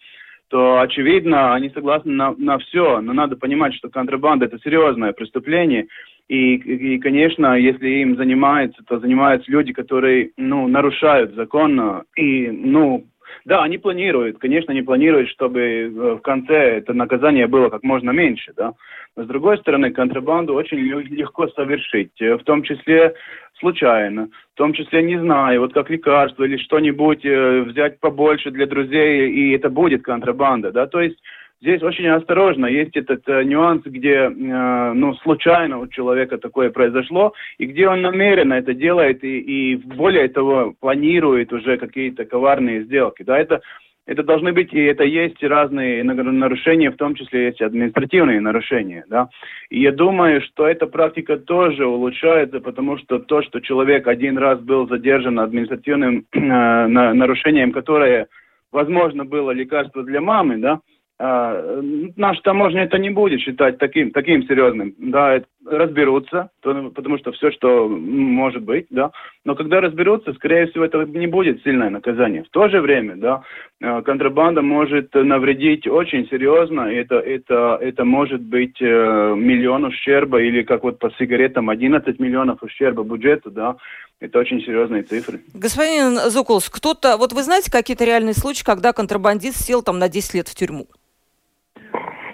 то, 0.49 0.81
очевидно, 0.81 1.55
они 1.55 1.71
согласны 1.71 2.13
на, 2.13 2.35
на 2.37 2.59
все, 2.59 3.01
но 3.01 3.13
надо 3.13 3.37
понимать, 3.37 3.75
что 3.75 3.89
контрабанда– 3.89 4.45
это 4.47 4.59
серьезное 4.61 5.13
преступление, 5.13 5.87
и, 6.29 6.55
и, 6.55 6.99
конечно, 6.99 7.59
если 7.59 7.89
им 7.89 8.17
занимаются, 8.17 8.83
то 8.87 8.99
занимаются 8.99 9.51
люди, 9.51 9.73
которые, 9.73 10.31
ну, 10.37 10.69
нарушают 10.69 11.35
закон, 11.35 12.05
и, 12.17 12.51
ну, 12.51 13.05
да, 13.45 13.63
они 13.63 13.79
планируют, 13.79 14.39
конечно, 14.39 14.73
они 14.73 14.83
планируют, 14.83 15.29
чтобы 15.29 15.61
э, 15.61 15.89
в 15.89 16.21
конце 16.21 16.79
это 16.79 16.95
наказание 16.95 17.47
было 17.47 17.69
как 17.69 17.83
можно 17.83 18.11
меньше, 18.11 18.53
да. 18.57 18.73
С 19.17 19.27
другой 19.27 19.59
стороны, 19.59 19.93
контрабанду 19.93 20.55
очень 20.55 20.79
легко 20.79 21.49
совершить, 21.49 22.21
э, 22.21 22.35
в 22.37 22.43
том 22.43 22.63
числе 22.63 23.15
случайно, 23.61 24.29
в 24.55 24.59
том 24.59 24.73
числе 24.73 25.03
не 25.03 25.19
знаю, 25.21 25.61
вот 25.61 25.73
как 25.73 25.89
лекарство 25.89 26.43
или 26.45 26.57
что-нибудь 26.57 27.25
э, 27.25 27.61
взять 27.63 28.01
побольше 28.01 28.51
для 28.51 28.67
друзей, 28.67 29.31
и 29.31 29.53
это 29.53 29.71
будет 29.71 30.03
контрабанда, 30.03 30.73
да. 30.73 30.87
То 30.87 31.01
есть 31.01 31.19
Здесь 31.65 31.83
очень 31.83 32.09
осторожно. 32.09 32.67
Есть 32.67 32.95
этот 32.95 33.27
э, 33.27 33.43
нюанс, 33.43 33.83
где, 33.87 34.31
э, 34.31 34.93
ну, 34.93 35.15
случайно 35.23 35.79
у 35.79 35.87
человека 35.87 36.37
такое 36.37 36.69
произошло, 36.69 37.33
и 37.57 37.65
где 37.65 37.89
он 37.89 38.03
намеренно 38.03 38.53
это 38.53 38.75
делает, 38.75 39.25
и, 39.25 39.39
и 39.39 39.77
более 39.77 40.29
того, 40.29 40.75
планирует 40.79 41.55
уже 41.55 41.79
какие-то 41.79 42.27
коварные 42.27 42.85
сделки. 42.85 43.23
Да, 43.23 43.39
это 43.39 43.63
это 44.07 44.23
должны 44.23 44.53
быть, 44.53 44.73
и 44.73 44.81
это 44.81 45.05
есть 45.05 45.43
разные 45.43 46.05
нарушения, 46.05 46.91
в 46.91 46.97
том 46.97 47.15
числе 47.15 47.47
есть 47.47 47.63
административные 47.63 48.41
нарушения, 48.41 49.05
да. 49.09 49.29
И 49.71 49.81
я 49.81 49.93
думаю, 49.93 50.43
что 50.43 50.67
эта 50.67 50.87
практика 50.87 51.39
тоже 51.39 51.87
улучшается, 51.87 52.61
потому 52.61 52.99
что 52.99 53.19
то, 53.19 53.43
что 53.43 53.61
человек 53.61 54.07
один 54.07 54.37
раз 54.37 54.61
был 54.61 54.87
задержан 54.89 55.39
административным 55.39 56.27
э, 56.33 56.39
нарушением, 56.39 57.73
которое, 57.73 58.29
возможно, 58.73 59.25
было 59.25 59.53
лекарство 59.53 60.03
для 60.03 60.21
мамы, 60.21 60.59
да, 60.59 60.81
а, 61.17 61.81
наша 62.17 62.43
таможня 62.43 62.83
это 62.83 62.99
не 62.99 63.11
будет 63.11 63.41
считать 63.41 63.79
таким, 63.79 64.11
таким 64.11 64.43
серьезным. 64.47 64.95
Да, 64.99 65.41
разберутся, 65.65 66.51
потому 66.63 67.19
что 67.19 67.33
все, 67.33 67.51
что 67.51 67.89
может 67.89 68.63
быть, 68.63 68.87
да. 68.91 69.11
Но 69.45 69.55
когда 69.55 69.81
разберутся, 69.81 70.33
скорее 70.35 70.67
всего, 70.67 70.85
это 70.85 71.05
не 71.05 71.27
будет 71.27 71.63
сильное 71.63 71.91
наказание. 71.91 72.45
В 72.45 72.51
то 72.51 72.69
же 72.69 72.81
время, 72.81 73.17
да, 73.17 73.43
а, 73.83 74.03
контрабанда 74.03 74.63
может 74.63 75.15
навредить 75.15 75.87
очень 75.87 76.29
серьезно. 76.29 76.83
Это, 76.83 77.17
это, 77.17 77.79
это 77.81 78.05
может 78.05 78.43
быть 78.43 78.81
э, 78.81 79.35
миллион 79.37 79.85
ущерба 79.85 80.41
или 80.41 80.63
как 80.63 80.83
вот 80.83 80.99
по 80.99 81.11
сигаретам 81.19 81.71
11 81.71 82.19
миллионов 82.19 82.63
ущерба 82.63 83.03
бюджету, 83.03 83.51
да. 83.51 83.77
Это 84.21 84.39
очень 84.39 84.61
серьезные 84.61 85.03
цифры. 85.03 85.41
Господин 85.53 86.17
Зукулс, 86.31 86.71
кто-то, 86.71 87.17
вот 87.17 87.33
вы 87.33 87.43
знаете 87.43 87.71
какие-то 87.71 88.05
реальные 88.05 88.35
случаи, 88.35 88.65
когда 88.65 88.93
контрабандист 88.93 89.57
сел 89.57 89.83
там 89.83 89.99
на 89.99 90.09
10 90.09 90.35
лет 90.35 90.49
в 90.49 90.55
тюрьму? 90.55 90.87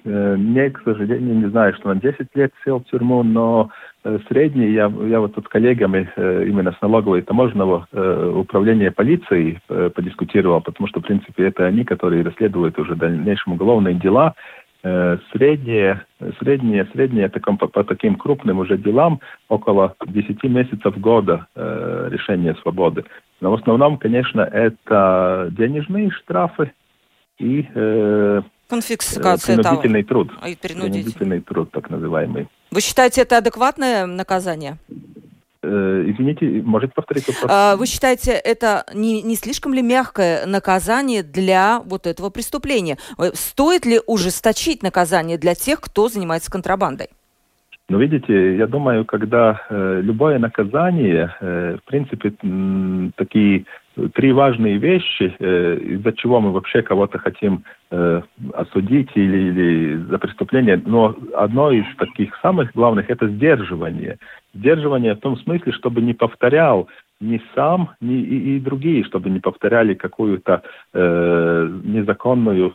Э, 0.05 0.37
не, 0.39 0.71
к 0.71 0.83
сожалению, 0.83 1.37
не 1.37 1.51
знаю, 1.51 1.75
что 1.75 1.93
на 1.93 2.01
10 2.01 2.29
лет 2.35 2.53
сел 2.65 2.81
в 2.81 2.85
тюрьму, 2.85 3.23
но 3.23 3.71
э, 4.05 4.19
средний, 4.29 4.71
я, 4.71 4.91
я 5.09 5.21
вот 5.21 5.35
тут 5.35 5.45
с 5.45 5.49
коллегами 5.49 6.11
э, 6.17 6.45
именно 6.47 6.73
с 6.73 6.81
налогового 6.81 7.17
и 7.17 7.23
таможенного 7.23 7.87
управления 8.35 8.91
полиции 8.91 9.61
подискутировал, 9.69 10.61
потому 10.61 10.87
что, 10.89 11.01
в 11.01 11.05
принципе, 11.05 11.47
это 11.47 11.67
они, 11.67 11.85
которые 11.85 12.23
расследуют 12.23 12.79
уже 12.79 12.95
дальнейшем 12.95 13.55
уголовные 13.55 13.95
дела. 13.95 14.35
Средние, 14.83 16.05
средние, 16.39 16.87
средние 16.87 17.29
таком, 17.29 17.59
по, 17.59 17.67
по 17.67 17.85
таким 17.85 18.15
крупным 18.15 18.59
уже 18.59 18.79
делам 18.79 19.21
около 19.49 19.95
10 20.07 20.43
месяцев 20.45 20.99
года 20.99 21.47
решения 21.55 22.55
свободы. 22.63 23.05
Но 23.41 23.51
в 23.51 23.55
основном, 23.55 23.99
конечно, 23.99 24.41
это 24.41 25.49
денежные 25.53 26.11
штрафы 26.11 26.73
и 27.39 27.67
Конфискация 28.70 29.56
принудительный 29.56 30.04
того. 30.04 30.24
труд. 30.24 30.38
А, 30.40 30.46
принудительный. 30.61 31.40
труд, 31.40 31.70
так 31.72 31.90
называемый. 31.90 32.48
Вы 32.70 32.80
считаете, 32.80 33.22
это 33.22 33.38
адекватное 33.38 34.06
наказание? 34.06 34.78
Э, 35.62 36.04
извините, 36.06 36.46
можете 36.64 36.92
повторить 36.94 37.26
вопрос? 37.26 37.50
А, 37.52 37.76
вы 37.76 37.87
считаете, 37.87 38.30
это 38.33 38.85
не, 38.94 39.22
не 39.22 39.35
слишком 39.35 39.74
ли 39.74 39.83
мягкое 39.83 40.46
наказание 40.46 41.22
для 41.22 41.80
вот 41.80 42.06
этого 42.06 42.30
преступления? 42.30 42.96
Э, 43.18 43.33
стоит 43.35 43.85
ли 43.85 44.00
ужесточить 44.06 44.83
наказание 44.83 45.37
для 45.37 45.54
тех, 45.54 45.80
кто 45.80 46.09
занимается 46.09 46.50
контрабандой? 46.50 47.09
Ну, 47.90 47.98
видите, 47.98 48.56
я 48.56 48.68
думаю, 48.68 49.04
когда 49.04 49.62
э, 49.68 50.00
любое 50.00 50.38
наказание, 50.38 51.35
э, 51.40 51.76
в 51.83 51.85
принципе, 51.88 52.33
такие 53.16 53.64
три 54.14 54.33
важные 54.33 54.78
вещи, 54.78 55.35
э, 55.37 55.78
из-за 55.96 56.12
чего 56.12 56.40
мы 56.40 56.52
вообще 56.52 56.83
кого-то 56.83 57.18
хотим 57.18 57.64
э, 57.90 58.22
осудить 58.55 59.11
или, 59.14 59.37
или 59.37 59.96
за 59.96 60.18
преступление. 60.18 60.81
Но 60.85 61.16
одно 61.35 61.70
из 61.70 61.85
таких 61.96 62.37
самых 62.40 62.72
главных– 62.72 63.07
это 63.11 63.29
сдерживание. 63.29 64.18
Сдерживание 64.55 65.14
в 65.14 65.20
том 65.20 65.37
смысле, 65.38 65.72
чтобы 65.72 66.00
не 66.00 66.14
повторял 66.14 66.88
ни 67.20 67.40
сам, 67.55 67.90
ни 68.00 68.14
и, 68.14 68.57
и 68.57 68.61
другие, 68.61 69.05
чтобы 69.05 69.31
не 69.31 69.40
повторяли 69.40 69.94
какую-то 69.94 70.62
э, 70.94 71.81
незаконную 71.85 72.74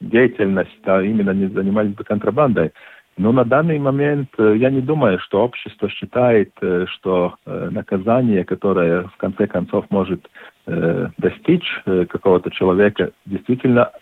деятельность, 0.00 0.82
а 0.84 1.00
именно 1.02 1.30
не 1.30 1.46
занимались 1.46 1.94
бы 1.94 2.04
контрабандой. 2.04 2.72
Но 3.16 3.32
на 3.32 3.44
данный 3.44 3.78
момент 3.78 4.28
э, 4.36 4.56
я 4.58 4.68
не 4.68 4.82
думаю, 4.82 5.18
что 5.20 5.42
общество 5.42 5.88
считает, 5.88 6.50
э, 6.60 6.84
что 6.88 7.36
наказание, 7.46 8.44
которое 8.44 9.04
в 9.04 9.16
конце 9.16 9.46
концов 9.46 9.86
может 9.90 10.28
достичь 11.18 11.80
какого-то 11.84 12.50
человека, 12.50 13.12
действительно 13.24 13.92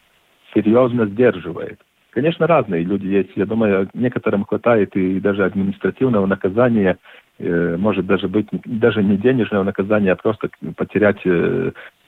серьезно 0.55 1.07
сдерживает. 1.07 1.81
Конечно, 2.11 2.47
разные 2.47 2.85
люди 2.85 3.07
есть. 3.07 3.31
Я 3.35 3.45
думаю, 3.45 3.91
некоторым 3.93 4.45
хватает 4.45 4.95
и 4.95 5.19
даже 5.19 5.45
административного 5.45 6.27
наказания, 6.27 6.97
может 7.39 8.07
даже 8.07 8.29
быть 8.29 8.47
даже 8.65 9.03
не 9.03 9.17
денежного 9.17 9.65
наказания, 9.65 10.13
а 10.13 10.17
просто 10.17 10.49
потерять 10.77 11.19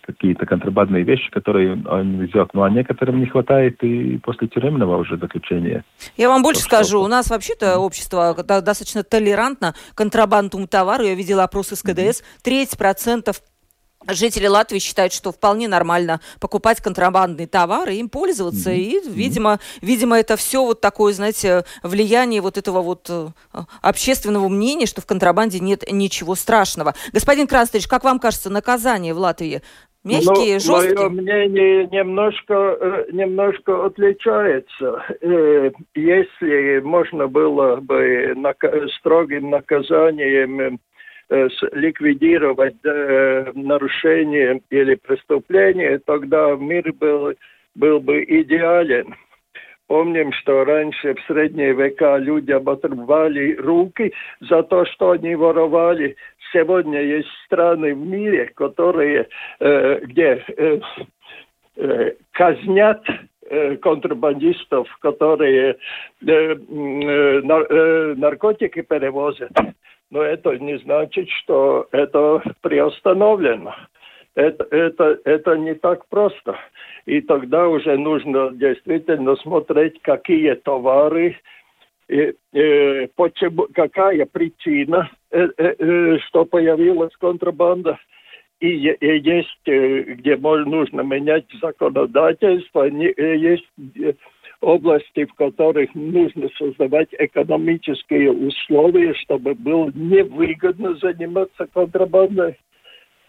какие-то 0.03 0.47
контрабандные 0.47 1.03
вещи, 1.03 1.29
которые 1.33 1.73
он 1.85 2.21
везет. 2.21 2.51
Ну, 2.55 2.63
а 2.63 2.71
некоторым 2.71 3.19
не 3.19 3.27
хватает 3.27 3.83
и 3.83 4.19
после 4.19 4.47
тюремного 4.47 4.97
уже 4.99 5.17
заключения. 5.17 5.83
Я 6.17 6.29
вам 6.29 6.45
больше 6.45 6.61
То, 6.61 6.67
скажу, 6.67 6.99
что... 6.99 7.03
у 7.03 7.09
нас 7.09 7.29
вообще-то 7.29 7.79
общество 7.79 8.37
достаточно 8.37 9.03
толерантно 9.03 9.75
контрабандному 9.97 10.69
товару. 10.69 11.03
Я 11.03 11.17
видела 11.17 11.43
опрос 11.43 11.73
из 11.73 11.83
КДС. 11.83 12.23
30% 12.45 13.35
Жители 14.09 14.47
Латвии 14.47 14.79
считают, 14.79 15.13
что 15.13 15.33
вполне 15.33 15.69
нормально 15.69 16.21
покупать 16.41 16.81
контрабандные 16.81 17.47
товары, 17.47 17.95
им 17.95 18.09
пользоваться. 18.09 18.71
Mm-hmm. 18.71 18.77
И, 18.77 19.09
видимо, 19.09 19.59
видимо, 19.83 20.19
это 20.19 20.37
все 20.37 20.65
вот 20.65 20.81
такое, 20.81 21.13
знаете, 21.13 21.65
влияние 21.83 22.41
вот 22.41 22.59
этого 22.59 22.83
вот 22.83 23.07
э, 23.09 23.29
общественного 23.83 24.49
мнения, 24.49 24.87
что 24.87 25.01
в 25.01 25.07
контрабанде 25.07 25.61
нет 25.61 25.85
ничего 25.91 26.35
страшного. 26.35 26.95
Господин 27.13 27.47
Краснович, 27.47 27.89
как 27.89 28.05
вам 28.05 28.19
кажется, 28.19 28.51
наказание 28.51 29.15
в 29.15 29.19
Латвии 29.19 29.63
Мягкие, 30.07 30.55
ну, 30.55 30.61
жесткие? 30.61 31.09
Мое 31.09 31.09
мнение 31.09 31.87
немножко, 31.89 32.55
э, 32.55 33.07
немножко 33.11 33.87
отличается. 33.87 35.03
Э, 35.21 35.73
если 35.97 36.79
можно 36.79 37.27
было 37.27 37.77
бы 37.77 38.35
строгим 39.01 39.51
наказанием 39.51 40.79
ликвидировать 41.29 42.77
нарушение 43.55 44.61
или 44.71 44.95
преступление, 44.95 45.99
тогда 45.99 46.55
мир 46.57 46.93
был, 46.93 47.35
был 47.75 48.01
бы 48.01 48.23
идеален. 48.23 49.15
Помним, 49.87 50.33
что 50.33 50.65
раньше 50.65 51.15
в 51.15 51.21
средние 51.27 51.73
века 51.73 52.17
люди 52.17 52.51
отрубали 52.51 53.55
руки 53.55 54.13
за 54.41 54.65
то, 54.65 54.85
что 54.85 55.13
они 55.13 55.37
воровали. 55.37 56.17
Сегодня 56.53 57.01
есть 57.01 57.29
страны 57.45 57.95
в 57.95 57.99
мире, 57.99 58.47
которые, 58.57 59.29
э, 59.61 60.01
где 60.03 60.43
э, 60.57 60.81
э, 61.77 62.13
казнят 62.33 63.01
э, 63.49 63.77
контрабандистов, 63.77 64.89
которые 64.99 65.71
э, 65.71 65.77
э, 66.27 66.57
э, 66.59 68.15
наркотики 68.17 68.83
перевозят. 68.83 69.53
Но 70.11 70.23
это 70.23 70.57
не 70.59 70.79
значит, 70.79 71.29
что 71.31 71.89
это 71.93 72.43
приостановлено. 72.61 73.75
Это, 74.35 74.65
это, 74.71 75.19
это 75.25 75.57
не 75.57 75.75
так 75.75 76.07
просто. 76.09 76.57
И 77.07 77.21
тогда 77.23 77.69
уже 77.69 77.97
нужно 77.97 78.51
действительно 78.53 79.37
смотреть, 79.37 80.01
какие 80.03 80.55
товары, 80.55 81.37
и, 82.09 82.35
и, 82.53 83.09
почему, 83.17 83.67
какая 83.75 84.27
причина, 84.27 85.11
э, 85.31 85.49
э, 85.57 85.75
э, 85.79 86.19
что 86.29 86.45
появилась 86.45 87.15
контрабанда. 87.17 87.99
И, 88.61 88.69
и 88.69 89.19
есть, 89.19 89.61
где 89.67 90.37
можно, 90.37 91.03
менять 91.03 91.45
законодательство, 91.61 92.85
есть 92.85 93.69
области, 94.61 95.25
в 95.25 95.35
которых 95.35 95.95
нужно 95.95 96.49
создавать 96.59 97.09
экономические 97.19 98.33
условия, 98.33 99.15
чтобы 99.15 99.55
было 99.55 99.91
невыгодно 99.95 100.95
заниматься 100.97 101.67
контрабандой. 101.73 102.57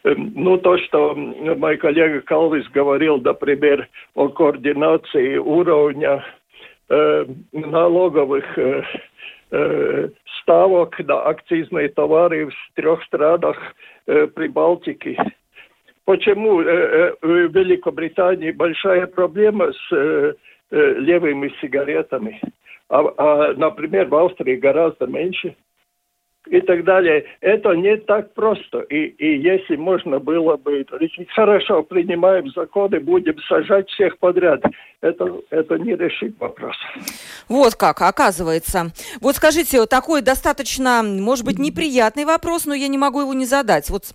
Эм, 0.03 0.31
ну, 0.35 0.57
то, 0.57 0.77
что 0.77 1.15
мой 1.15 1.77
коллега 1.77 2.21
Калвис 2.21 2.67
говорил, 2.69 3.17
например, 3.17 3.87
о 4.15 4.29
координации 4.29 5.37
уровня 5.37 6.23
э, 6.89 7.25
налоговых 7.51 8.57
э, 8.57 8.83
э, 9.51 10.09
ставок 10.41 10.99
на 10.99 11.21
акцизные 11.23 11.89
товары 11.89 12.47
в 12.47 12.75
трех 12.75 13.03
странах 13.03 13.57
э, 14.05 14.27
Прибалтики. 14.27 15.17
Почему 16.05 16.61
э, 16.61 16.65
э, 16.65 17.13
в 17.21 17.53
Великобритании 17.53 18.51
большая 18.51 19.07
проблема 19.07 19.73
с 19.73 19.91
э, 19.91 20.33
левыми 20.71 21.53
сигаретами, 21.61 22.41
а, 22.89 22.99
а, 23.17 23.53
например, 23.53 24.07
в 24.07 24.15
Австрии 24.15 24.55
гораздо 24.55 25.07
меньше? 25.07 25.55
И 26.49 26.61
так 26.61 26.83
далее. 26.83 27.25
Это 27.41 27.73
не 27.73 27.97
так 27.97 28.33
просто. 28.33 28.79
И, 28.81 29.05
и 29.05 29.39
если 29.39 29.75
можно 29.75 30.19
было 30.19 30.57
бы 30.57 30.85
решить, 30.99 31.29
хорошо, 31.31 31.83
принимаем 31.83 32.49
законы, 32.51 32.99
будем 32.99 33.37
сажать 33.47 33.89
всех 33.89 34.17
подряд, 34.17 34.61
это, 35.01 35.41
это 35.51 35.75
не 35.75 35.95
решит 35.95 36.35
вопрос. 36.39 36.75
Вот 37.47 37.75
как, 37.75 38.01
оказывается. 38.01 38.91
Вот 39.21 39.35
скажите, 39.35 39.85
такой 39.85 40.21
достаточно, 40.21 41.03
может 41.03 41.45
быть, 41.45 41.59
неприятный 41.59 42.25
вопрос, 42.25 42.65
но 42.65 42.73
я 42.73 42.87
не 42.87 42.97
могу 42.97 43.21
его 43.21 43.33
не 43.33 43.45
задать. 43.45 43.89
Вот 43.89 44.05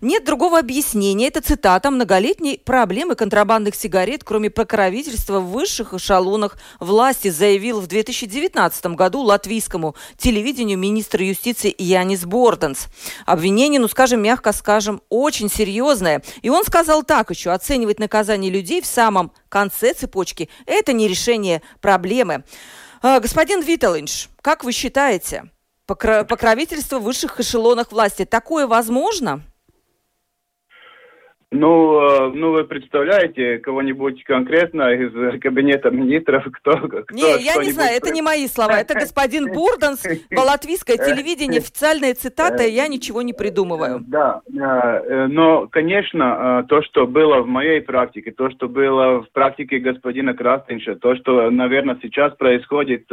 нет 0.00 0.24
другого 0.24 0.58
объяснения. 0.58 1.28
Это 1.28 1.42
цитата 1.42 1.90
многолетней 1.90 2.58
проблемы 2.58 3.14
контрабандных 3.14 3.74
сигарет, 3.76 4.24
кроме 4.24 4.50
покровительства 4.50 5.38
в 5.38 5.52
высших 5.52 5.94
эшелонах 5.94 6.58
власти, 6.80 7.28
заявил 7.28 7.80
в 7.80 7.86
2019 7.86 8.86
году 8.86 9.20
латвийскому 9.20 9.94
телевидению 10.16 10.78
министр 10.78 11.22
юстиции 11.22 11.72
Янис 11.82 12.24
Борденс. 12.24 12.88
Обвинение, 13.26 13.80
ну, 13.80 13.88
скажем, 13.88 14.22
мягко 14.22 14.52
скажем, 14.52 15.02
очень 15.08 15.50
серьезное. 15.50 16.22
И 16.42 16.50
он 16.50 16.64
сказал 16.64 17.02
так 17.02 17.30
еще, 17.30 17.50
оценивать 17.50 17.98
наказание 17.98 18.50
людей 18.50 18.80
в 18.80 18.86
самом 18.86 19.32
конце 19.48 19.94
цепочки– 19.94 20.48
это 20.66 20.92
не 20.92 21.08
решение 21.08 21.62
проблемы. 21.80 22.44
А, 23.02 23.20
господин 23.20 23.62
Виталинш, 23.62 24.28
как 24.40 24.64
вы 24.64 24.72
считаете, 24.72 25.50
покровительство 25.86 26.98
в 26.98 27.02
высших 27.02 27.40
эшелонах 27.40 27.90
власти, 27.92 28.24
такое 28.24 28.66
возможно? 28.66 29.42
Ну, 31.52 32.00
э, 32.00 32.32
ну 32.34 32.52
вы 32.52 32.64
представляете 32.64 33.58
кого-нибудь 33.58 34.24
конкретно 34.24 34.90
из 34.94 35.40
кабинета 35.40 35.90
министров, 35.90 36.46
кто, 36.50 36.78
кто 36.78 37.04
Не, 37.12 37.44
я 37.44 37.62
не 37.62 37.72
знаю, 37.72 37.94
это 37.94 38.10
не 38.10 38.22
мои 38.22 38.46
слова, 38.46 38.80
это 38.80 38.94
господин 38.94 39.52
Бурданс, 39.52 40.02
латвийское 40.34 40.96
телевидение, 40.96 41.58
официальная 41.60 42.14
цитата, 42.14 42.62
я 42.62 42.88
ничего 42.88 43.20
не 43.20 43.34
придумываю. 43.34 44.00
Да, 44.06 44.40
э, 44.48 45.26
но, 45.26 45.68
конечно, 45.68 46.62
э, 46.64 46.68
то, 46.68 46.82
что 46.82 47.06
было 47.06 47.42
в 47.42 47.46
моей 47.46 47.82
практике, 47.82 48.30
то, 48.30 48.50
что 48.50 48.66
было 48.66 49.22
в 49.22 49.30
практике 49.32 49.78
господина 49.78 50.32
Крастинша, 50.32 50.96
то, 50.96 51.14
что, 51.16 51.50
наверное, 51.50 51.98
сейчас 52.02 52.34
происходит 52.34 53.06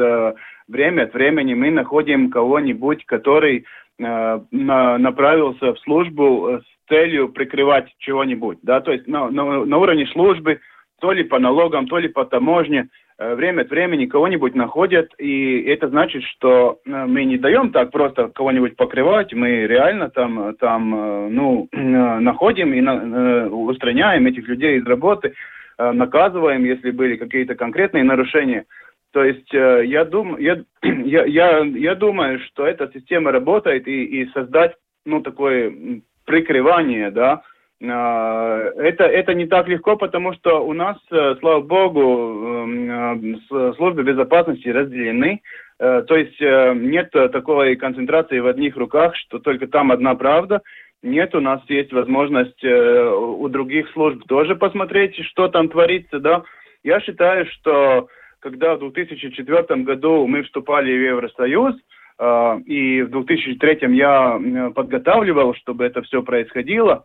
время 0.69 1.03
от 1.03 1.13
времени, 1.13 1.55
мы 1.55 1.71
находим 1.71 2.29
кого-нибудь, 2.29 3.05
который 3.05 3.65
направился 3.99 5.73
в 5.73 5.79
службу 5.79 6.61
с 6.61 6.89
целью 6.89 7.29
прикрывать 7.29 7.93
чего-нибудь, 7.99 8.59
да, 8.63 8.81
то 8.81 8.91
есть 8.91 9.07
на, 9.07 9.29
на, 9.29 9.65
на 9.65 9.77
уровне 9.77 10.07
службы, 10.07 10.59
то 10.99 11.11
ли 11.11 11.23
по 11.23 11.39
налогам, 11.39 11.87
то 11.87 11.97
ли 11.97 12.07
по 12.07 12.25
таможне, 12.25 12.89
э, 13.17 13.35
время 13.35 13.61
от 13.61 13.69
времени 13.69 14.05
кого-нибудь 14.05 14.55
находят, 14.55 15.11
и 15.17 15.61
это 15.63 15.87
значит, 15.89 16.23
что 16.23 16.79
э, 16.85 17.05
мы 17.05 17.23
не 17.23 17.37
даем 17.37 17.71
так 17.71 17.91
просто 17.91 18.29
кого-нибудь 18.29 18.75
покрывать, 18.75 19.33
мы 19.33 19.65
реально 19.65 20.09
там, 20.09 20.55
там 20.55 20.95
э, 20.95 21.29
ну, 21.29 21.67
находим 21.71 22.73
и 22.73 22.81
на, 22.81 23.47
устраняем 23.47 24.27
этих 24.27 24.47
людей 24.47 24.77
из 24.77 24.85
работы, 24.85 25.33
наказываем, 25.77 26.65
если 26.65 26.91
были 26.91 27.15
какие-то 27.15 27.55
конкретные 27.55 28.03
нарушения. 28.03 28.65
То 29.11 29.23
есть 29.23 29.51
я, 29.51 30.05
дум, 30.05 30.37
я, 30.37 30.63
я, 30.83 31.25
я, 31.25 31.59
я 31.61 31.95
думаю, 31.95 32.39
что 32.41 32.65
эта 32.65 32.89
система 32.93 33.31
работает 33.31 33.87
и, 33.87 34.03
и 34.03 34.29
создать 34.31 34.75
ну, 35.05 35.21
такой 35.21 36.03
прикрывание, 36.25 37.09
да, 37.11 37.41
а, 37.81 38.59
это, 38.75 39.05
это 39.05 39.33
не 39.33 39.47
так 39.47 39.67
легко, 39.67 39.95
потому 39.95 40.33
что 40.33 40.65
у 40.65 40.73
нас, 40.73 40.97
э, 41.11 41.35
слава 41.39 41.61
богу, 41.61 42.01
эм, 42.01 43.35
э, 43.35 43.73
службы 43.77 44.03
безопасности 44.03 44.67
разделены. 44.67 45.41
Э, 45.79 46.03
то 46.05 46.17
есть 46.17 46.39
нет 46.41 47.09
такой 47.11 47.77
концентрации 47.77 48.39
в 48.39 48.47
одних 48.47 48.75
руках, 48.75 49.15
что 49.15 49.39
только 49.39 49.67
там 49.67 49.93
одна 49.93 50.15
правда. 50.15 50.61
Нет, 51.01 51.33
у 51.33 51.39
нас 51.39 51.61
есть 51.69 51.93
возможность 51.93 52.61
у 52.61 53.47
других 53.47 53.89
служб 53.91 54.21
тоже 54.27 54.57
посмотреть, 54.57 55.15
что 55.27 55.47
там 55.47 55.69
творится, 55.69 56.19
да. 56.19 56.43
Я 56.83 56.99
считаю, 56.99 57.45
что 57.45 58.09
когда 58.39 58.75
в 58.75 58.79
2004 58.79 59.83
году 59.83 60.27
мы 60.27 60.43
вступали 60.43 60.91
в 60.91 61.01
Евросоюз, 61.01 61.75
а, 62.17 62.59
и 62.65 63.01
в 63.01 63.09
2003 63.11 63.95
я 63.95 64.39
подготавливал, 64.75 65.53
чтобы 65.55 65.85
это 65.85 66.01
все 66.01 66.21
происходило, 66.23 67.03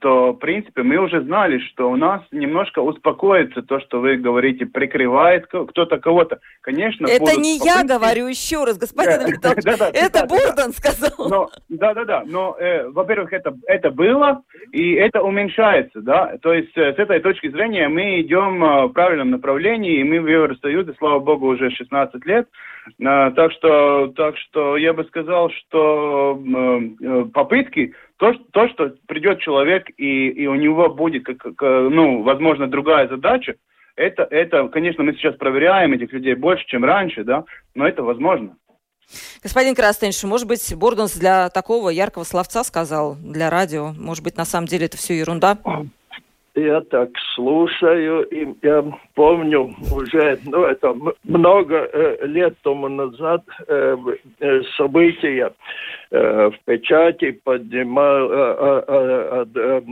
то, 0.00 0.32
в 0.32 0.38
принципе, 0.38 0.82
мы 0.82 0.98
уже 0.98 1.22
знали, 1.22 1.60
что 1.60 1.88
у 1.88 1.94
нас 1.94 2.22
немножко 2.32 2.80
успокоится 2.80 3.62
то, 3.62 3.78
что 3.78 4.00
вы 4.00 4.16
говорите, 4.16 4.66
прикрывает 4.66 5.46
кто-то 5.46 5.98
кого-то. 5.98 6.40
Конечно, 6.62 7.06
Это 7.06 7.36
не 7.36 7.58
попытки... 7.58 7.66
я 7.66 7.84
говорю 7.84 8.26
еще 8.26 8.64
раз, 8.64 8.76
господин 8.76 9.28
Виктор. 9.28 9.56
Это 9.94 10.26
Бурдон 10.26 10.72
сказал. 10.72 11.48
Да, 11.68 11.94
да, 11.94 12.04
да. 12.04 12.24
Но, 12.26 12.56
э, 12.58 12.88
во-первых, 12.88 13.32
это, 13.32 13.54
это 13.66 13.90
было, 13.90 14.42
и 14.72 14.94
это 14.94 15.22
уменьшается, 15.22 16.00
да. 16.00 16.36
То 16.42 16.52
есть, 16.52 16.76
э, 16.76 16.94
с 16.94 16.98
этой 16.98 17.20
точки 17.20 17.48
зрения 17.48 17.88
мы 17.88 18.20
идем 18.20 18.64
э, 18.64 18.86
в 18.86 18.88
правильном 18.88 19.30
направлении, 19.30 20.00
и 20.00 20.04
мы 20.04 20.20
в 20.20 20.26
Евросоюзе, 20.26 20.94
слава 20.98 21.20
богу, 21.20 21.46
уже 21.46 21.70
16 21.70 22.26
лет. 22.26 22.48
Так 22.98 23.52
что, 23.52 24.08
так 24.16 24.38
что 24.38 24.78
я 24.78 24.94
бы 24.94 25.04
сказал, 25.04 25.50
что 25.50 26.40
попытки 27.34 27.92
то, 28.18 28.34
то 28.52 28.68
что 28.68 28.94
придет 29.06 29.40
человек 29.40 29.88
и, 29.96 30.28
и 30.28 30.46
у 30.46 30.54
него 30.54 30.90
будет, 30.90 31.24
как, 31.24 31.38
как, 31.38 31.60
ну, 31.60 32.22
возможно, 32.22 32.68
другая 32.68 33.08
задача, 33.08 33.54
это, 33.96 34.24
это, 34.30 34.68
конечно, 34.68 35.02
мы 35.02 35.14
сейчас 35.14 35.36
проверяем 35.36 35.92
этих 35.92 36.12
людей 36.12 36.34
больше, 36.34 36.64
чем 36.66 36.84
раньше, 36.84 37.24
да, 37.24 37.44
но 37.74 37.86
это 37.86 38.02
возможно. 38.02 38.56
Господин 39.42 39.74
Крастенш, 39.74 40.22
может 40.24 40.46
быть, 40.46 40.74
Бордонс 40.76 41.16
для 41.16 41.48
такого 41.48 41.88
яркого 41.88 42.24
словца 42.24 42.62
сказал, 42.64 43.16
для 43.16 43.50
радио, 43.50 43.92
может 43.98 44.22
быть, 44.22 44.36
на 44.36 44.44
самом 44.44 44.66
деле 44.66 44.86
это 44.86 44.96
все 44.96 45.14
ерунда? 45.14 45.58
Я 46.58 46.80
так 46.80 47.10
слушаю, 47.34 48.22
и 48.28 48.46
я 48.62 48.84
помню 49.14 49.74
уже, 49.92 50.38
ну, 50.44 50.64
это 50.64 50.94
много 51.24 51.76
э, 51.76 52.26
лет 52.26 52.56
тому 52.62 52.88
назад 52.88 53.42
э, 53.66 53.96
э, 54.40 54.62
события 54.76 55.52
э, 56.10 56.50
в 56.50 56.54
печати 56.64 57.32
поднимал 57.44 58.30
э, 58.30 58.84
э, 58.88 59.44
э, 59.54 59.82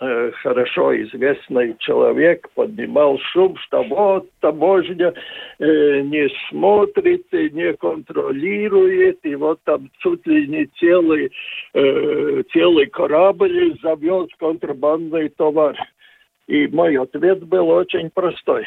э, 0.00 0.30
хорошо 0.42 1.00
известный 1.02 1.76
человек 1.78 2.48
поднимал 2.54 3.18
шум, 3.32 3.56
что 3.58 3.82
вот 3.84 4.28
таможня 4.40 5.14
э, 5.58 6.00
не 6.00 6.28
смотрит, 6.48 7.26
и 7.32 7.50
не 7.50 7.74
контролирует, 7.74 9.18
и 9.24 9.34
вот 9.34 9.60
там 9.64 9.90
чуть 9.98 10.26
ли 10.26 10.46
не 10.46 10.66
целый, 10.78 11.30
э, 11.74 12.42
целый 12.52 12.86
корабль 12.86 13.78
завез 13.82 14.28
контрабандный 14.38 15.28
товар. 15.30 15.76
И 16.48 16.66
мой 16.68 16.96
ответ 16.96 17.44
был 17.44 17.68
очень 17.70 18.10
простой. 18.10 18.66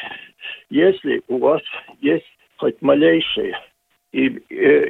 Если 0.70 1.22
у 1.28 1.38
вас 1.38 1.62
есть 2.00 2.26
хоть 2.56 2.80
малейшая 2.80 3.60
э, 4.12 4.18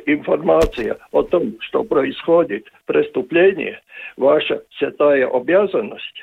информация 0.07 0.99
о 1.11 1.23
том, 1.23 1.57
что 1.61 1.85
происходит 1.85 2.71
преступление, 2.87 3.81
ваша 4.17 4.63
святая 4.79 5.27
обязанность 5.27 6.23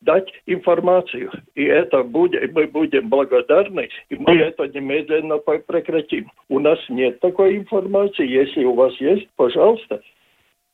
дать 0.00 0.32
информацию. 0.46 1.30
И 1.54 1.64
это 1.64 2.02
будет, 2.02 2.52
мы 2.54 2.66
будем 2.66 3.08
благодарны, 3.08 3.88
и 4.08 4.16
мы 4.16 4.36
это 4.36 4.68
немедленно 4.68 5.38
прекратим. 5.38 6.30
У 6.48 6.58
нас 6.60 6.78
нет 6.88 7.20
такой 7.20 7.56
информации. 7.56 8.26
Если 8.26 8.64
у 8.64 8.74
вас 8.74 8.94
есть, 9.00 9.28
пожалуйста, 9.36 10.00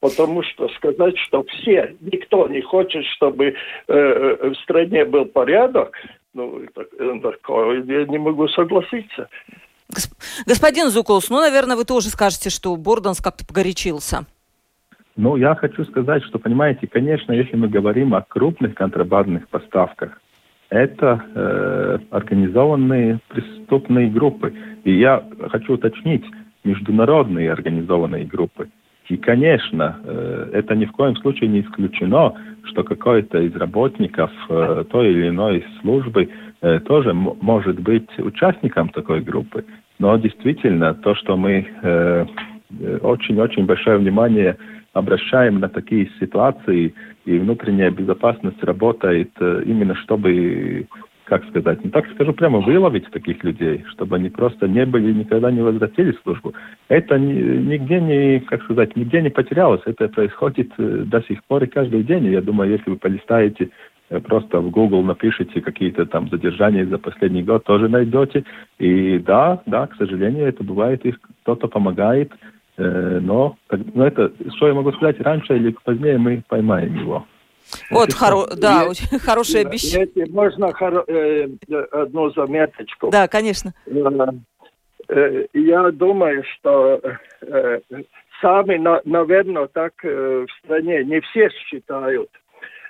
Потому 0.02 0.42
что 0.42 0.68
сказать, 0.70 1.16
что 1.16 1.44
все, 1.44 1.94
никто 2.00 2.48
не 2.48 2.60
хочет, 2.60 3.04
чтобы 3.04 3.46
э, 3.46 3.54
э 3.86 4.50
в 4.50 4.56
стране 4.56 5.04
был 5.04 5.26
порядок, 5.26 5.96
ну, 6.34 6.60
так, 6.74 6.88
такое 7.22 7.84
я 7.84 8.04
не 8.06 8.18
могу 8.18 8.48
согласиться. 8.48 9.28
Господин 10.44 10.88
Зуколс, 10.88 11.30
ну, 11.30 11.40
наверное, 11.40 11.76
вы 11.76 11.84
тоже 11.84 12.08
скажете, 12.08 12.50
что 12.50 12.74
Борданс 12.74 13.20
как-то 13.20 13.46
погорячился. 13.46 14.26
Ну, 15.14 15.36
я 15.36 15.54
хочу 15.54 15.84
сказать, 15.84 16.24
что, 16.24 16.40
понимаете, 16.40 16.88
конечно, 16.88 17.30
если 17.30 17.54
мы 17.54 17.68
говорим 17.68 18.12
о 18.12 18.22
крупных 18.22 18.74
контрабандных 18.74 19.48
поставках, 19.50 20.20
это 20.68 21.24
э, 21.32 21.98
организованные 22.10 23.20
преступные 23.28 24.10
группы. 24.10 24.52
И 24.82 24.98
я 24.98 25.22
хочу 25.52 25.74
уточнить, 25.74 26.24
международные 26.64 27.52
организованные 27.52 28.24
группы. 28.24 28.68
И, 29.08 29.16
конечно, 29.16 29.96
э, 30.04 30.50
это 30.52 30.74
ни 30.74 30.84
в 30.84 30.92
коем 30.92 31.16
случае 31.16 31.50
не 31.50 31.60
исключено, 31.60 32.34
что 32.64 32.84
какой-то 32.84 33.40
из 33.40 33.54
работников 33.56 34.30
э, 34.48 34.84
той 34.90 35.10
или 35.10 35.28
иной 35.28 35.64
службы 35.80 36.28
э, 36.60 36.80
тоже 36.80 37.12
может 37.12 37.80
быть 37.80 38.08
участником 38.18 38.88
такой 38.90 39.20
группы. 39.20 39.64
Но 39.98 40.16
действительно, 40.16 40.94
то, 40.94 41.14
что 41.14 41.36
мы 41.36 41.66
очень-очень 43.02 43.66
большое 43.66 43.98
внимание 43.98 44.56
обращаем 44.94 45.60
на 45.60 45.68
такие 45.68 46.10
ситуации, 46.18 46.94
и 47.26 47.38
внутренняя 47.38 47.90
безопасность 47.90 48.64
работает 48.64 49.30
именно 49.38 49.94
чтобы 49.96 50.86
как 51.24 51.44
сказать, 51.48 51.85
не 51.85 51.90
так 51.90 52.08
скажу, 52.11 52.32
прямо 52.32 52.61
выловить 52.61 53.11
таких 53.11 53.42
людей, 53.44 53.85
чтобы 53.90 54.16
они 54.16 54.28
просто 54.28 54.66
не 54.66 54.85
были, 54.85 55.12
никогда 55.12 55.50
не 55.50 55.61
возвратились 55.61 56.16
в 56.16 56.22
службу. 56.22 56.52
Это 56.88 57.18
нигде 57.18 58.00
не, 58.00 58.40
как 58.40 58.62
сказать, 58.64 58.96
нигде 58.96 59.22
не 59.22 59.30
потерялось. 59.30 59.82
Это 59.87 60.08
происходит 60.08 60.72
э, 60.78 61.04
до 61.06 61.22
сих 61.22 61.42
пор 61.44 61.64
и 61.64 61.68
каждый 61.68 62.02
день. 62.02 62.26
Я 62.26 62.42
думаю, 62.42 62.70
если 62.70 62.90
вы 62.90 62.96
полистаете 62.96 63.70
э, 64.11 64.20
просто 64.20 64.61
в 64.61 64.70
Google 64.70 65.02
напишите 65.02 65.61
какие-то 65.61 66.06
там 66.06 66.28
задержания 66.28 66.87
за 66.87 66.98
последний 66.98 67.42
год, 67.42 67.64
тоже 67.64 67.88
найдете. 67.88 68.44
И 68.78 69.18
да, 69.18 69.62
да, 69.66 69.87
к 69.87 69.96
сожалению, 69.96 70.46
это 70.46 70.64
бывает, 70.64 71.04
и 71.06 71.14
кто-то 71.42 71.68
помогает, 71.68 72.32
э, 72.76 73.20
но, 73.22 73.56
но 73.94 74.06
это, 74.06 74.32
что 74.56 74.66
я 74.66 74.74
могу 74.74 74.92
сказать, 74.92 75.20
раньше 75.20 75.56
или 75.56 75.74
позднее 75.85 76.18
мы 76.18 76.42
поймаем 76.48 76.96
его. 76.96 77.26
Вот, 77.90 78.12
хоро... 78.12 78.46
да, 78.56 78.87
очень 78.88 79.18
хорошее 79.18 79.66
обещание. 79.66 80.08
Если 80.14 80.30
можно 80.30 80.72
хоро... 80.72 81.04
э, 81.06 81.48
одну 81.92 82.30
заметочку. 82.30 83.11
Да, 83.11 83.28
конечно. 83.28 83.72
Э, 83.87 84.30
э, 85.08 85.46
я 85.54 85.90
думаю, 85.90 86.44
что 86.54 87.00
э, 87.42 87.80
сами, 88.40 88.76
на, 88.76 89.00
наверное, 89.04 89.66
так 89.68 89.92
э, 90.04 90.46
в 90.46 90.64
стране 90.64 91.04
не 91.04 91.20
все 91.20 91.48
считают. 91.50 92.30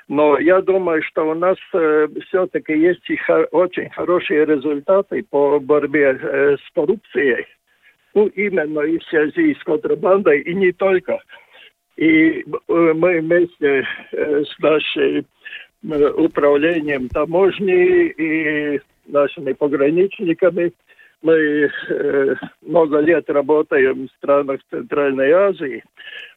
Но 0.09 0.39
я 0.39 0.61
думаю, 0.61 1.03
что 1.03 1.31
у 1.31 1.35
нас 1.35 1.57
э, 1.73 2.09
все-таки 2.27 2.77
есть 2.77 3.09
и 3.09 3.17
хо- 3.17 3.47
очень 3.53 3.89
хорошие 3.91 4.45
результаты 4.45 5.23
по 5.23 5.61
борьбе 5.61 6.19
э, 6.21 6.57
с 6.57 6.75
коррупцией. 6.75 7.47
Ну, 8.15 8.27
именно 8.27 8.81
и 8.81 8.99
в 8.99 9.05
связи 9.05 9.55
с 9.55 9.65
контрабандой, 9.65 10.41
и 10.41 10.55
не 10.55 10.73
только. 10.73 11.19
И 12.03 12.41
э, 12.41 12.93
мы 12.95 13.21
вместе 13.21 13.87
э, 14.11 14.43
с 14.43 14.59
нашим 14.59 15.25
э, 15.89 16.11
управлением 16.11 17.09
таможни 17.09 18.07
и 18.09 18.81
нашими 19.07 19.53
пограничниками 19.53 20.73
мы 21.23 21.71
много 22.63 22.99
лет 22.99 23.31
работаем 23.31 24.09
в 24.09 24.17
странах 24.17 24.61
Центральной 24.69 25.31
Азии 25.31 25.85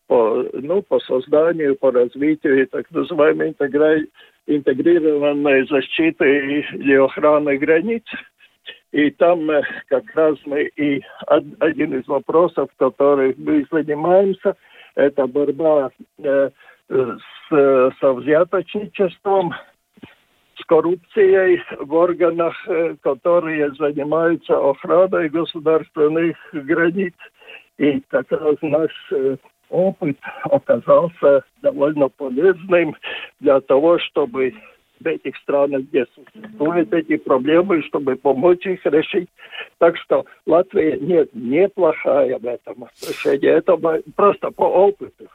по, 0.05 0.45
ну, 0.53 0.83
по 0.83 0.99
созданию, 0.99 1.75
по 1.75 1.89
развитию 1.89 2.67
так 2.67 2.91
называемой 2.91 3.49
интегра... 3.49 4.01
интегрированной 4.45 5.67
защиты 5.67 6.63
или 6.73 6.93
охраны 6.93 7.57
границ. 7.57 8.03
И 8.91 9.09
там 9.09 9.49
как 9.87 10.03
раз 10.13 10.37
мы 10.45 10.69
и 10.75 11.01
один 11.57 11.99
из 11.99 12.07
вопросов, 12.07 12.69
которых 12.77 13.35
мы 13.39 13.65
занимаемся– 13.71 14.55
это 14.95 15.27
борьба 15.27 15.91
э, 16.17 16.49
с, 16.89 17.93
со 17.99 18.13
взяточничеством, 18.13 19.53
с 20.57 20.65
коррупцией 20.65 21.61
в 21.79 21.93
органах, 21.93 22.55
э, 22.67 22.95
которые 23.01 23.71
занимаются 23.73 24.57
охраной 24.57 25.29
государственных 25.29 26.37
границ. 26.53 27.13
И 27.77 28.01
как 28.07 28.31
раз 28.31 28.55
наш 28.61 28.91
э, 29.11 29.37
опыт 29.69 30.17
оказался 30.43 31.43
довольно 31.61 32.07
полезным 32.09 32.95
для 33.39 33.59
того, 33.61 33.99
чтобы 33.99 34.53
в 34.99 35.05
этих 35.05 35.35
странах, 35.37 35.81
где 35.83 36.05
существуют 36.15 36.93
эти 36.93 37.17
проблемы, 37.17 37.81
чтобы 37.83 38.15
помочь 38.15 38.65
их 38.65 38.85
решить. 38.85 39.29
Так 39.77 39.97
что 39.97 40.25
Латвия 40.45 40.97
нет 40.99 41.29
неплохая 41.33 42.37
в 42.37 42.45
этом 42.45 42.85
отношении. 42.85 43.49
Это 43.49 43.77
просто 44.15 44.51
по 44.51 44.63
опыту. 44.63 45.27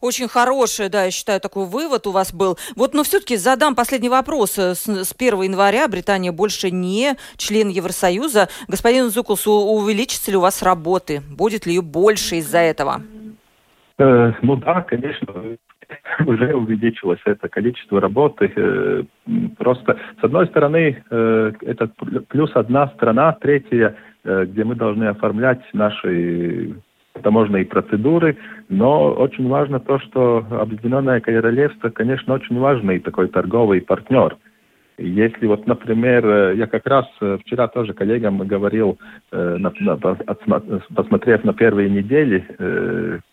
Очень 0.00 0.28
хороший, 0.28 0.88
да, 0.88 1.04
я 1.04 1.10
считаю, 1.10 1.40
такой 1.40 1.66
вывод 1.66 2.06
у 2.06 2.10
вас 2.10 2.32
был. 2.32 2.56
Вот, 2.76 2.94
но 2.94 3.02
все-таки 3.02 3.36
задам 3.36 3.74
последний 3.74 4.08
вопрос. 4.08 4.58
С, 4.58 4.86
с 4.86 5.14
1 5.16 5.42
января 5.42 5.88
Британия 5.88 6.32
больше 6.32 6.70
не 6.70 7.16
член 7.36 7.68
Евросоюза. 7.68 8.48
Господин 8.68 9.10
Зукулс, 9.10 9.46
увеличится 9.46 10.30
ли 10.30 10.36
у 10.36 10.40
вас 10.40 10.62
работы? 10.62 11.22
Будет 11.30 11.66
ли 11.66 11.74
ее 11.74 11.82
больше 11.82 12.36
из-за 12.36 12.58
этого? 12.58 13.02
Э, 13.98 14.32
ну 14.42 14.56
да, 14.56 14.82
конечно. 14.82 15.56
уже 16.26 16.54
увеличилось 16.54 17.20
это 17.24 17.48
количество 17.48 18.00
работы. 18.00 18.52
Э, 18.54 19.02
просто, 19.58 19.98
с 20.20 20.24
одной 20.24 20.46
стороны, 20.46 21.02
э, 21.10 21.52
это 21.62 21.90
плюс 22.28 22.50
одна 22.54 22.88
страна, 22.88 23.32
третья, 23.32 23.96
э, 24.24 24.44
где 24.46 24.64
мы 24.64 24.74
должны 24.74 25.04
оформлять 25.04 25.62
наши 25.72 26.74
таможенные 27.22 27.64
процедуры, 27.64 28.36
но 28.68 29.12
очень 29.12 29.48
важно 29.48 29.80
то, 29.80 29.98
что 29.98 30.44
Объединенное 30.50 31.20
Королевство, 31.20 31.88
конечно, 31.88 32.34
очень 32.34 32.58
важный 32.58 32.98
такой 32.98 33.28
торговый 33.28 33.80
партнер– 33.80 34.36
если 34.98 35.46
вот, 35.46 35.66
например, 35.66 36.26
э, 36.26 36.56
я 36.56 36.66
как 36.66 36.86
раз 36.86 37.06
э, 37.20 37.38
вчера 37.44 37.68
тоже 37.68 37.92
коллегам 37.92 38.38
говорил, 38.38 38.98
э, 39.30 39.58
посмотрев 40.94 41.44
на 41.44 41.52
первые 41.52 41.90
недели, 41.90 42.44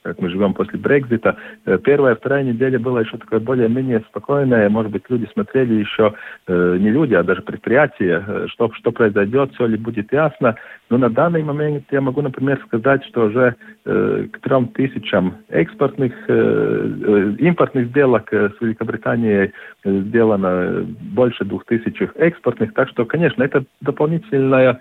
как 0.04 0.20
мы 0.20 0.30
живем 0.30 0.54
после 0.54 0.80
Брекзита, 0.80 1.38
первая, 1.84 2.16
вторая 2.16 2.44
неделя 2.44 2.80
была 2.80 3.02
еще 3.02 3.18
такая 3.18 3.40
более-менее 3.40 4.04
спокойная, 4.10 4.70
может 4.70 4.92
быть, 4.92 5.04
люди 5.10 5.28
смотрели 5.34 5.74
еще, 5.76 6.14
не 6.48 6.90
люди, 6.90 7.14
а 7.14 7.24
даже 7.24 7.42
предприятия, 7.42 8.48
что, 8.48 8.72
что 8.74 8.92
произойдет, 8.92 9.54
все 9.54 9.66
ли 9.68 9.78
будет 9.78 10.12
ясно, 10.12 10.56
но 10.90 10.98
на 10.98 11.10
данный 11.10 11.44
момент 11.44 11.86
я 11.92 12.02
могу, 12.02 12.22
например, 12.22 12.62
сказать, 12.68 13.04
что 13.06 13.26
уже 13.26 13.56
к 13.84 14.40
трем 14.42 14.68
тысячам 14.68 15.38
экспортных, 15.50 16.14
импортных 16.30 17.88
сделок 17.88 18.32
с 18.32 18.56
Великобританией 18.62 19.54
сделано 19.84 20.86
больше 20.86 21.46
двух 21.46 21.66
тысячах 21.66 22.16
экспортных. 22.16 22.74
Так 22.74 22.90
что, 22.90 23.06
конечно, 23.06 23.44
это 23.44 23.66
дополнительная 23.82 24.80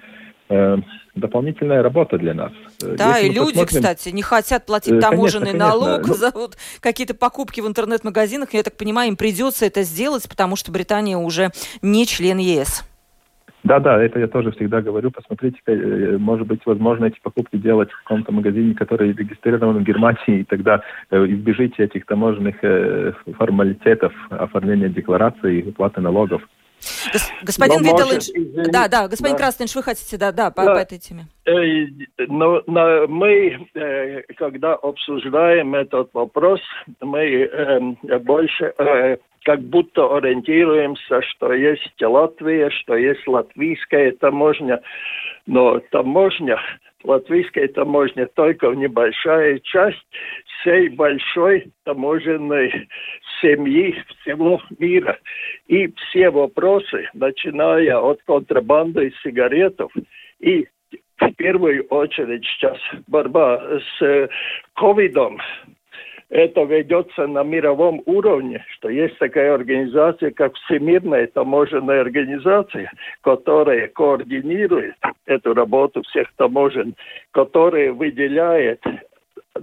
э, 0.49 0.77
дополнительная 1.15 1.83
работа 1.83 2.19
для 2.19 2.35
нас. 2.35 2.53
Да, 2.81 3.19
Если 3.19 3.31
и 3.31 3.35
люди, 3.35 3.59
посмотрим... 3.59 3.67
кстати, 3.67 4.09
не 4.11 4.23
хотят 4.23 4.67
платить 4.67 4.95
э, 4.95 5.01
таможенный 5.01 5.53
конечно, 5.53 5.69
налог 5.69 6.03
конечно. 6.03 6.15
за 6.15 6.31
вот 6.31 6.57
какие-то 6.81 7.15
покупки 7.15 7.61
в 7.61 7.67
интернет-магазинах. 7.67 8.55
Я 8.55 8.63
так 8.63 8.77
понимаю, 8.77 9.11
им 9.11 9.17
придется 9.17 9.67
это 9.67 9.83
сделать, 9.83 10.29
потому 10.29 10.57
что 10.57 10.73
Британия 10.73 11.17
уже 11.17 11.51
не 11.83 12.07
член 12.07 12.39
ЕС. 12.39 12.85
Да, 13.65 13.79
да, 13.79 14.03
это 14.03 14.19
я 14.19 14.27
тоже 14.27 14.51
всегда 14.53 14.81
говорю. 14.81 15.11
Посмотрите, 15.11 15.59
э, 15.67 16.17
может 16.19 16.47
быть, 16.47 16.61
возможно 16.67 17.07
эти 17.07 17.21
покупки 17.21 17.57
делать 17.57 17.91
в 17.91 18.03
каком-то 18.03 18.33
магазине, 18.33 18.75
который 18.75 19.13
регистрирован 19.13 19.79
в 19.79 19.85
Германии, 19.85 20.41
и 20.41 20.45
тогда 20.45 20.83
э, 21.11 21.25
избежите 21.27 21.85
этих 21.85 22.07
таможенных 22.07 22.57
формалитетов 23.37 24.13
оформления 24.31 24.89
декларации 24.89 25.61
и 25.61 25.69
уплаты 25.69 26.01
налогов. 26.01 26.43
Господин 27.43 27.83
Виталович, 27.83 28.31
да, 28.73 28.89
да, 28.89 29.09
господин 29.09 29.37
да. 29.37 29.43
Краснович, 29.43 29.75
вы 29.75 29.83
хотите, 29.83 30.17
да, 30.17 30.33
да, 30.33 30.51
по, 30.51 30.65
да. 30.65 30.75
по 30.75 30.79
этой 30.79 30.99
теме. 30.99 31.27
Э, 31.45 31.53
но, 32.29 32.63
но 32.67 33.07
мы, 33.07 33.69
э, 33.75 34.23
когда 34.37 34.75
обсуждаем 34.75 35.75
этот 35.75 36.11
вопрос, 36.13 36.61
мы 37.01 37.21
э, 37.21 38.19
больше 38.19 38.73
э, 38.79 39.17
как 39.45 39.61
будто 39.61 40.17
ориентируемся, 40.17 41.23
что 41.23 41.53
есть 41.53 42.01
Латвия, 42.01 42.71
что 42.71 42.97
есть 42.97 43.27
латвийская 43.27 44.13
таможня, 44.13 44.81
но 45.47 45.81
таможня 45.91 46.59
латвийская 47.05 47.69
таможня 47.69 48.27
только 48.27 48.69
небольшая 48.69 49.59
часть 49.61 50.07
всей 50.47 50.89
большой 50.89 51.73
таможенной 51.85 52.89
семьи 53.41 53.97
всего 54.21 54.61
мира. 54.79 55.19
И 55.67 55.93
все 55.95 56.31
вопросы, 56.31 57.09
начиная 57.15 57.99
от 57.99 58.23
контрабанды 58.23 59.13
сигаретов 59.23 59.93
и 60.39 60.69
в 61.21 61.33
первую 61.35 61.85
очередь 61.85 62.45
сейчас 62.45 62.79
борьба 63.07 63.81
с 63.99 64.29
ковидом, 64.75 65.41
это 66.33 66.63
ведется 66.63 67.27
на 67.27 67.43
мировом 67.43 68.03
уровне, 68.07 68.65
что 68.71 68.89
есть 68.89 69.19
такая 69.19 69.53
организация, 69.55 70.31
как 70.31 70.55
Всемирная 70.55 71.27
таможенная 71.27 72.01
организация, 72.01 72.91
которая 73.21 73.89
координирует 73.89 74.95
эту 75.27 75.53
работу 75.53 76.03
всех 76.03 76.33
таможен, 76.37 76.95
которая 77.33 77.93
выделяет 77.93 78.83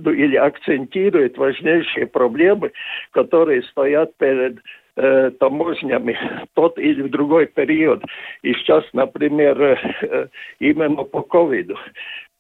или 0.06 0.36
акцентирует 0.36 1.40
важнейшие 1.40 2.06
проблемы, 2.06 2.72
которые 3.14 3.64
стоят 3.64 4.16
перед 4.18 4.60
э, 4.96 5.32
таможнями 5.40 6.16
тот 6.54 6.78
или 6.78 7.08
другой 7.08 7.48
период. 7.48 8.04
И 8.44 8.54
сейчас, 8.54 8.84
например, 8.94 9.60
э, 9.60 10.28
именно 10.60 11.04
по 11.04 11.24
ковиду. 11.24 11.76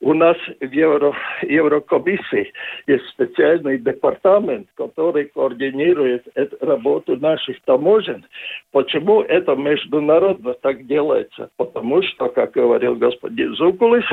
У 0.01 0.13
нас 0.13 0.37
в 0.61 0.71
Евро, 0.71 1.13
Еврокомиссии 1.41 2.53
есть 2.87 3.05
специальный 3.09 3.77
департамент, 3.77 4.67
который 4.75 5.25
координирует 5.25 6.25
эту 6.35 6.65
работу 6.65 7.17
наших 7.17 7.61
таможен. 7.63 8.25
Почему 8.71 9.21
это 9.21 9.55
международно 9.55 10.53
так 10.53 10.85
делается? 10.87 11.49
Потому 11.57 12.01
что, 12.03 12.29
как 12.29 12.51
говорил 12.51 12.95
господин 12.95 13.55
Зукулис, 13.55 14.05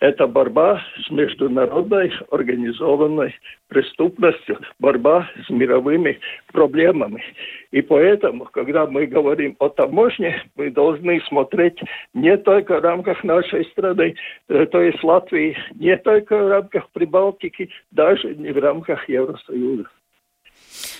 это 0.00 0.26
борьба 0.26 0.82
с 1.04 1.10
международной 1.10 2.12
организованной 2.30 3.34
преступностью, 3.68 4.58
борьба 4.78 5.28
с 5.46 5.50
мировыми 5.50 6.18
проблемами. 6.52 7.22
И 7.70 7.82
поэтому, 7.82 8.44
когда 8.46 8.86
мы 8.86 9.06
говорим 9.06 9.56
о 9.58 9.68
таможне, 9.68 10.42
мы 10.54 10.70
должны 10.70 11.20
смотреть 11.28 11.80
не 12.14 12.36
только 12.36 12.78
в 12.78 12.84
рамках 12.84 13.24
нашей 13.24 13.64
страны, 13.66 14.14
э, 14.48 14.66
то 14.66 14.80
есть 14.80 15.02
Латвии, 15.02 15.56
не 15.74 15.96
только 15.96 16.36
в 16.36 16.48
рамках 16.48 16.88
Прибалтики, 16.90 17.70
даже 17.90 18.34
не 18.34 18.52
в 18.52 18.58
рамках 18.58 19.08
Евросоюза. 19.08 19.86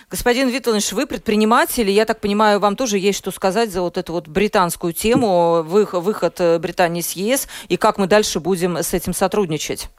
Господин 0.08 0.50
Витлович, 0.50 0.92
вы 0.92 1.04
предприниматель, 1.04 1.90
я 1.90 2.04
так 2.04 2.20
понимаю, 2.20 2.60
вам 2.60 2.76
тоже 2.76 2.96
есть 2.96 3.18
что 3.18 3.32
сказать 3.32 3.70
за 3.70 3.80
вот 3.80 3.98
эту 3.98 4.12
вот 4.12 4.28
британскую 4.28 4.92
тему, 4.92 5.64
выход 5.64 6.40
э, 6.40 6.60
Британии 6.60 7.00
с 7.00 7.16
ЕС, 7.16 7.48
и 7.68 7.76
как 7.76 7.98
мы 7.98 8.06
дальше 8.06 8.38
будем 8.38 8.76
с 8.76 8.94
этим 8.94 9.12
сотрудничать? 9.12 9.90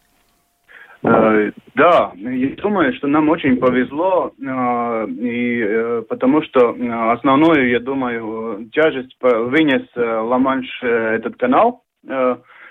Э, 1.03 1.51
да, 1.75 2.13
я 2.15 2.49
думаю, 2.55 2.93
что 2.93 3.07
нам 3.07 3.27
очень 3.27 3.57
повезло, 3.57 4.31
э, 4.39 5.07
и, 5.09 6.01
потому 6.07 6.41
что 6.43 6.73
основную, 7.11 7.69
я 7.69 7.81
думаю, 7.81 8.69
тяжесть 8.71 9.13
вынес 9.19 9.85
Ла-Манш 9.93 10.83
этот 10.83 11.35
канал 11.35 11.83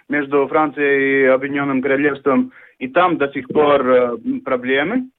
между 0.09 0.49
Францией 0.49 1.25
и 1.25 1.27
Объединенным 1.27 1.83
Королевством, 1.83 2.53
и 2.79 2.89
там 2.89 3.19
до 3.19 3.29
сих 3.29 3.47
пор 3.49 4.19
проблемы. 4.43 5.11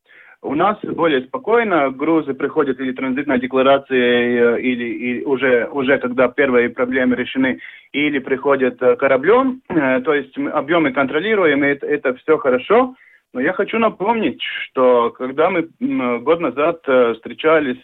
У 0.47 0.55
нас 0.55 0.77
более 0.81 1.23
спокойно, 1.23 1.91
грузы 1.91 2.33
приходят 2.33 2.79
или 2.79 2.93
транзитной 2.93 3.37
декларацией, 3.37 4.39
э, 4.39 4.61
или, 4.61 4.85
или 4.85 5.23
уже, 5.25 5.67
уже 5.69 5.97
когда 5.97 6.29
первые 6.29 6.69
проблемы 6.69 7.17
решены, 7.17 7.59
или 7.91 8.19
приходят 8.19 8.81
э, 8.81 8.95
кораблем, 8.95 9.61
э, 9.67 9.99
то 9.99 10.13
есть 10.13 10.37
объемы 10.37 10.93
контролируем, 10.93 11.65
и 11.65 11.67
это, 11.67 11.85
это 11.85 12.15
все 12.15 12.37
хорошо. 12.37 12.95
Но 13.33 13.41
я 13.41 13.51
хочу 13.51 13.77
напомнить, 13.77 14.41
что 14.41 15.09
когда 15.09 15.49
мы 15.49 15.67
год 16.19 16.39
назад 16.39 16.79
встречались, 17.15 17.83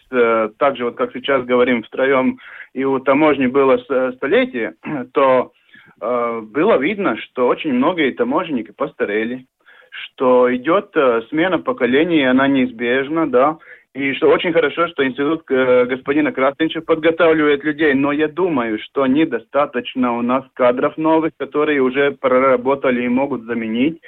так 0.56 0.78
же 0.78 0.86
вот 0.86 0.96
как 0.96 1.12
сейчас 1.12 1.44
говорим 1.44 1.82
втроем, 1.82 2.38
и 2.72 2.82
у 2.84 2.98
таможни 2.98 3.46
было 3.46 3.76
столетие, 4.16 4.72
то 5.12 5.52
было 6.00 6.78
видно, 6.78 7.18
что 7.18 7.46
очень 7.46 7.74
многие 7.74 8.12
таможенники 8.12 8.72
постарели, 8.72 9.44
что 9.94 10.54
идет 10.54 10.90
э, 10.96 11.22
смена 11.28 11.58
поколений, 11.58 12.24
она 12.24 12.48
неизбежна, 12.48 13.30
да, 13.30 13.58
и 13.94 14.12
что 14.14 14.28
очень 14.28 14.52
хорошо, 14.52 14.88
что 14.88 15.06
институт 15.06 15.44
э, 15.50 15.84
господина 15.84 16.32
Крастинча 16.32 16.80
подготавливает 16.80 17.62
людей, 17.62 17.94
но 17.94 18.10
я 18.10 18.26
думаю, 18.26 18.80
что 18.80 19.06
недостаточно 19.06 20.18
у 20.18 20.22
нас 20.22 20.44
кадров 20.54 20.96
новых, 20.96 21.32
которые 21.36 21.80
уже 21.80 22.10
проработали 22.10 23.04
и 23.04 23.08
могут 23.08 23.44
заменить. 23.44 24.00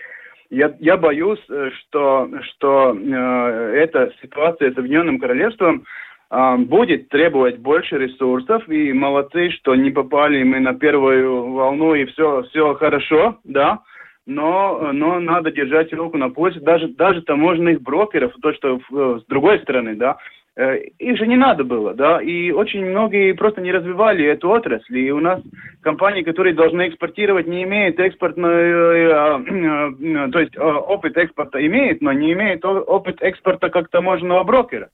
Я, 0.50 0.74
я 0.80 0.96
боюсь, 0.96 1.44
э, 1.48 1.70
что, 1.78 2.28
что 2.42 2.96
э, 2.98 3.72
эта 3.76 4.12
ситуация 4.20 4.72
с 4.72 4.78
Объединенным 4.78 5.20
Королевством 5.20 5.84
э, 6.30 6.56
будет 6.56 7.08
требовать 7.08 7.58
больше 7.58 7.96
ресурсов, 7.96 8.68
и 8.68 8.92
молодцы, 8.92 9.50
что 9.50 9.76
не 9.76 9.92
попали 9.92 10.42
мы 10.42 10.58
на 10.58 10.74
первую 10.74 11.52
волну, 11.52 11.94
и 11.94 12.06
все, 12.06 12.42
все 12.50 12.74
хорошо, 12.74 13.38
да, 13.44 13.80
но, 14.26 14.90
но 14.92 15.20
надо 15.20 15.52
держать 15.52 15.92
руку 15.92 16.18
на 16.18 16.30
пульсе, 16.30 16.60
даже, 16.60 16.88
даже 16.88 17.22
таможенных 17.22 17.80
брокеров, 17.80 18.32
то, 18.42 18.52
что 18.52 18.80
с 19.18 19.24
другой 19.26 19.60
стороны, 19.60 19.94
да, 19.94 20.18
э, 20.56 20.78
их 20.98 21.16
же 21.16 21.26
не 21.26 21.36
надо 21.36 21.62
было, 21.62 21.94
да, 21.94 22.20
и 22.20 22.50
очень 22.50 22.84
многие 22.84 23.32
просто 23.32 23.60
не 23.60 23.70
развивали 23.70 24.24
эту 24.24 24.50
отрасль, 24.50 24.98
и 24.98 25.12
у 25.12 25.20
нас 25.20 25.40
компании, 25.80 26.22
которые 26.22 26.54
должны 26.54 26.88
экспортировать, 26.88 27.46
не 27.46 27.62
имеют 27.62 28.00
экспортной, 28.00 28.64
э, 28.64 30.28
то 30.32 30.40
есть 30.40 30.58
опыт 30.58 31.16
экспорта 31.16 31.64
имеет, 31.64 32.02
но 32.02 32.12
не 32.12 32.32
имеет 32.32 32.64
опыт 32.64 33.18
экспорта 33.20 33.70
как 33.70 33.88
таможенного 33.88 34.42
брокера. 34.42 34.90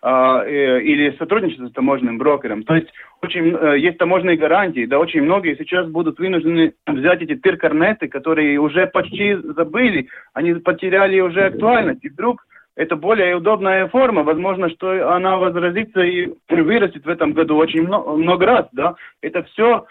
А, 0.00 0.44
э, 0.44 0.80
или 0.82 1.16
сотрудничество 1.18 1.66
с 1.66 1.72
таможенным 1.72 2.18
брокером. 2.18 2.62
То 2.62 2.76
есть 2.76 2.88
очень, 3.20 3.52
э, 3.52 3.78
есть 3.78 3.98
таможенные 3.98 4.36
гарантии, 4.36 4.86
да, 4.86 5.00
очень 5.00 5.22
многие 5.22 5.56
сейчас 5.56 5.88
будут 5.88 6.20
вынуждены 6.20 6.74
взять 6.86 7.22
эти 7.22 7.34
тиркарнеты, 7.34 8.06
которые 8.06 8.58
уже 8.60 8.86
почти 8.86 9.34
забыли, 9.34 10.08
они 10.34 10.54
потеряли 10.54 11.18
уже 11.18 11.46
актуальность, 11.46 12.04
и 12.04 12.10
вдруг 12.10 12.46
это 12.76 12.94
более 12.94 13.34
удобная 13.34 13.88
форма, 13.88 14.22
возможно, 14.22 14.70
что 14.70 15.12
она 15.12 15.36
возразится 15.36 16.00
и 16.02 16.28
вырастет 16.48 17.04
в 17.04 17.08
этом 17.08 17.32
году 17.32 17.56
очень 17.56 17.82
много, 17.82 18.12
много 18.12 18.46
раз, 18.46 18.68
да, 18.70 18.94
это 19.20 19.42
все 19.44 19.84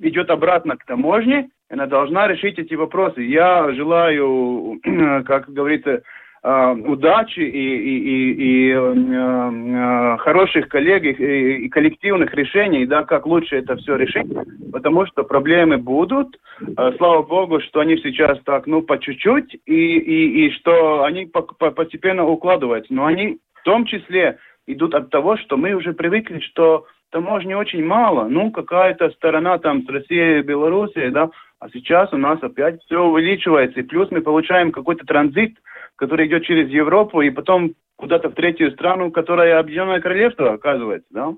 идет 0.00 0.30
обратно 0.30 0.76
к 0.76 0.84
таможне, 0.84 1.48
она 1.68 1.86
должна 1.86 2.28
решить 2.28 2.58
эти 2.58 2.74
вопросы. 2.74 3.22
Я 3.22 3.72
желаю, 3.72 4.80
как 5.26 5.50
говорится, 5.50 6.02
Э, 6.42 6.72
удачи 6.72 7.40
и, 7.40 7.44
и, 7.44 7.98
и, 7.98 8.32
и 8.32 8.70
э, 8.70 8.94
э, 8.94 10.16
хороших 10.18 10.68
коллег 10.68 11.02
и, 11.04 11.64
и 11.64 11.68
коллективных 11.68 12.32
решений, 12.34 12.86
да, 12.86 13.02
как 13.04 13.26
лучше 13.26 13.56
это 13.56 13.76
все 13.76 13.96
решить, 13.96 14.26
потому 14.72 15.06
что 15.06 15.24
проблемы 15.24 15.78
будут. 15.78 16.38
Э, 16.60 16.92
слава 16.96 17.22
богу, 17.22 17.60
что 17.60 17.80
они 17.80 17.96
сейчас 17.96 18.38
так, 18.44 18.66
ну, 18.66 18.82
по 18.82 18.98
чуть-чуть, 18.98 19.56
и, 19.66 19.98
и, 19.98 20.46
и 20.46 20.50
что 20.52 21.02
они 21.02 21.26
по, 21.26 21.42
по, 21.42 21.72
постепенно 21.72 22.24
укладываются. 22.24 22.94
Но 22.94 23.06
они 23.06 23.38
в 23.54 23.62
том 23.64 23.84
числе 23.84 24.38
идут 24.68 24.94
от 24.94 25.10
того, 25.10 25.36
что 25.38 25.56
мы 25.56 25.72
уже 25.74 25.92
привыкли, 25.92 26.38
что 26.40 26.86
таможни 27.10 27.54
очень 27.54 27.84
мало. 27.84 28.28
Ну, 28.28 28.52
какая-то 28.52 29.10
сторона 29.10 29.58
там 29.58 29.82
с 29.82 29.88
Россией 29.88 30.40
и 30.40 30.42
Белоруссией, 30.42 31.10
да, 31.10 31.30
а 31.60 31.68
сейчас 31.70 32.12
у 32.12 32.16
нас 32.16 32.42
опять 32.42 32.82
все 32.84 33.02
увеличивается, 33.02 33.80
и 33.80 33.84
плюс 33.84 34.10
мы 34.10 34.20
получаем 34.20 34.72
какой-то 34.72 35.04
транзит, 35.04 35.58
который 35.96 36.26
идет 36.26 36.44
через 36.44 36.68
Европу 36.70 37.20
и 37.20 37.30
потом 37.30 37.74
куда-то 37.96 38.28
в 38.28 38.34
третью 38.34 38.70
страну, 38.70 39.10
которая 39.10 39.58
Объединенное 39.58 40.00
Королевство, 40.00 40.52
оказывается, 40.52 41.08
да. 41.10 41.34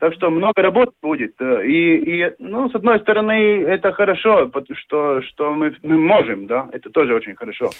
Так 0.00 0.12
что 0.14 0.28
много 0.28 0.60
работ 0.60 0.90
будет. 1.00 1.34
Э, 1.40 1.64
и, 1.64 2.24
и 2.24 2.34
ну, 2.38 2.68
с 2.68 2.74
одной 2.74 3.00
стороны, 3.00 3.62
это 3.62 3.92
хорошо, 3.92 4.50
что, 4.74 5.22
что 5.22 5.54
мы, 5.54 5.74
мы 5.82 5.96
можем, 5.96 6.46
да, 6.46 6.68
это 6.72 6.90
тоже 6.90 7.14
очень 7.14 7.36
хорошо. 7.36 7.70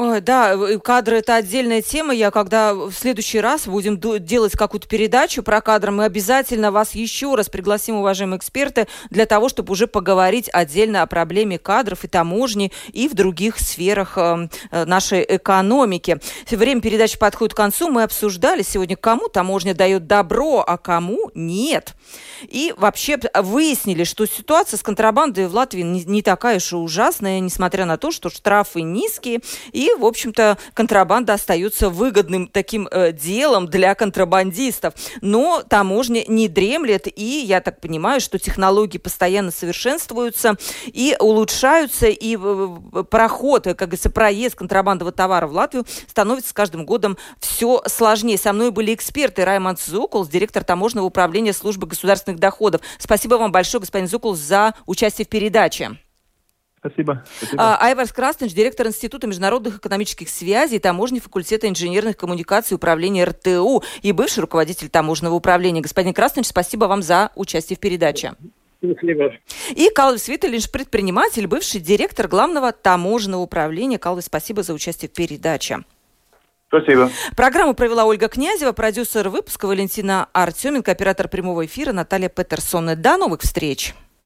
Ой, 0.00 0.20
да, 0.20 0.56
кадры 0.78 1.16
это 1.16 1.34
отдельная 1.34 1.82
тема. 1.82 2.14
Я 2.14 2.30
когда 2.30 2.72
в 2.72 2.92
следующий 2.92 3.40
раз 3.40 3.66
будем 3.66 3.98
делать 3.98 4.52
какую-то 4.52 4.86
передачу 4.86 5.42
про 5.42 5.60
кадры, 5.60 5.90
мы 5.90 6.04
обязательно 6.04 6.70
вас 6.70 6.94
еще 6.94 7.34
раз 7.34 7.48
пригласим, 7.48 7.96
уважаемые 7.96 8.38
эксперты, 8.38 8.86
для 9.10 9.26
того, 9.26 9.48
чтобы 9.48 9.72
уже 9.72 9.88
поговорить 9.88 10.48
отдельно 10.52 11.02
о 11.02 11.08
проблеме 11.08 11.58
кадров 11.58 12.04
и 12.04 12.06
таможни 12.06 12.70
и 12.92 13.08
в 13.08 13.14
других 13.14 13.58
сферах 13.58 14.16
э, 14.16 14.48
э, 14.70 14.84
нашей 14.84 15.26
экономики. 15.28 16.20
Время 16.48 16.80
передачи 16.80 17.18
подходит 17.18 17.54
к 17.54 17.56
концу. 17.56 17.90
Мы 17.90 18.04
обсуждали 18.04 18.62
сегодня, 18.62 18.94
кому 18.94 19.26
таможня 19.28 19.74
дает 19.74 20.06
добро, 20.06 20.62
а 20.64 20.78
кому 20.78 21.32
нет. 21.34 21.96
И 22.42 22.72
вообще 22.76 23.18
выяснили, 23.34 24.04
что 24.04 24.26
ситуация 24.26 24.78
с 24.78 24.82
контрабандой 24.84 25.48
в 25.48 25.54
Латвии 25.56 25.82
не 25.82 26.22
такая 26.22 26.58
уж 26.58 26.72
и 26.72 26.76
ужасная, 26.76 27.40
несмотря 27.40 27.84
на 27.84 27.96
то, 27.96 28.12
что 28.12 28.30
штрафы 28.30 28.82
низкие 28.82 29.40
и 29.72 29.87
в 29.96 30.04
общем-то, 30.04 30.58
контрабанда 30.74 31.34
остается 31.34 31.90
выгодным 31.90 32.46
таким 32.46 32.88
э, 32.90 33.12
делом 33.12 33.66
для 33.66 33.94
контрабандистов. 33.94 34.94
Но 35.20 35.62
таможня 35.62 36.24
не 36.28 36.48
дремлет, 36.48 37.06
и 37.06 37.44
я 37.44 37.60
так 37.60 37.80
понимаю, 37.80 38.20
что 38.20 38.38
технологии 38.38 38.98
постоянно 38.98 39.50
совершенствуются 39.50 40.56
и 40.86 41.16
улучшаются, 41.18 42.06
и 42.06 42.36
э, 42.36 43.04
проход, 43.10 43.64
как 43.64 43.76
говорится, 43.76 44.10
проезд 44.10 44.54
контрабандного 44.56 45.12
товара 45.12 45.46
в 45.46 45.52
Латвию 45.52 45.86
становится 46.06 46.50
с 46.50 46.52
каждым 46.52 46.84
годом 46.84 47.16
все 47.40 47.82
сложнее. 47.86 48.38
Со 48.38 48.52
мной 48.52 48.70
были 48.70 48.94
эксперты 48.94 49.44
Раймонд 49.44 49.80
Зуколс, 49.80 50.28
директор 50.28 50.64
таможенного 50.64 51.06
управления 51.06 51.52
службы 51.52 51.86
государственных 51.86 52.40
доходов. 52.40 52.80
Спасибо 52.98 53.34
вам 53.34 53.52
большое, 53.52 53.80
господин 53.80 54.08
Зуколс, 54.08 54.38
за 54.38 54.74
участие 54.86 55.24
в 55.24 55.28
передаче. 55.28 55.98
Спасибо. 56.78 57.24
Спасибо. 57.38 57.62
А, 57.62 57.78
Айварс 57.80 58.12
Крастенш, 58.12 58.52
директор 58.52 58.86
Института 58.86 59.26
международных 59.26 59.78
экономических 59.78 60.28
связей, 60.28 60.78
таможни 60.78 61.18
факультета 61.18 61.68
инженерных 61.68 62.16
коммуникаций 62.16 62.76
управления 62.76 63.24
РТУ 63.24 63.82
и 64.02 64.12
бывший 64.12 64.40
руководитель 64.40 64.88
таможенного 64.88 65.34
управления. 65.34 65.80
Господин 65.80 66.14
Крастенш, 66.14 66.46
спасибо 66.46 66.84
вам 66.84 67.02
за 67.02 67.30
участие 67.34 67.76
в 67.76 67.80
передаче. 67.80 68.34
Спасибо. 68.82 69.32
И 69.70 69.90
Калвис 69.90 70.28
Виттелинш, 70.28 70.70
предприниматель, 70.70 71.48
бывший 71.48 71.80
директор 71.80 72.28
главного 72.28 72.72
таможенного 72.72 73.40
управления. 73.42 73.98
Калвис, 73.98 74.26
спасибо 74.26 74.62
за 74.62 74.72
участие 74.72 75.08
в 75.08 75.12
передаче. 75.12 75.80
Спасибо. 76.68 77.10
Программу 77.34 77.74
провела 77.74 78.04
Ольга 78.04 78.28
Князева, 78.28 78.72
продюсер 78.72 79.30
выпуска 79.30 79.66
Валентина 79.66 80.28
Артеменко, 80.32 80.92
оператор 80.92 81.26
прямого 81.26 81.64
эфира 81.66 81.92
Наталья 81.92 82.28
Петерсон. 82.28 82.94
До 83.00 83.16
новых 83.16 83.40
встреч. 83.40 83.94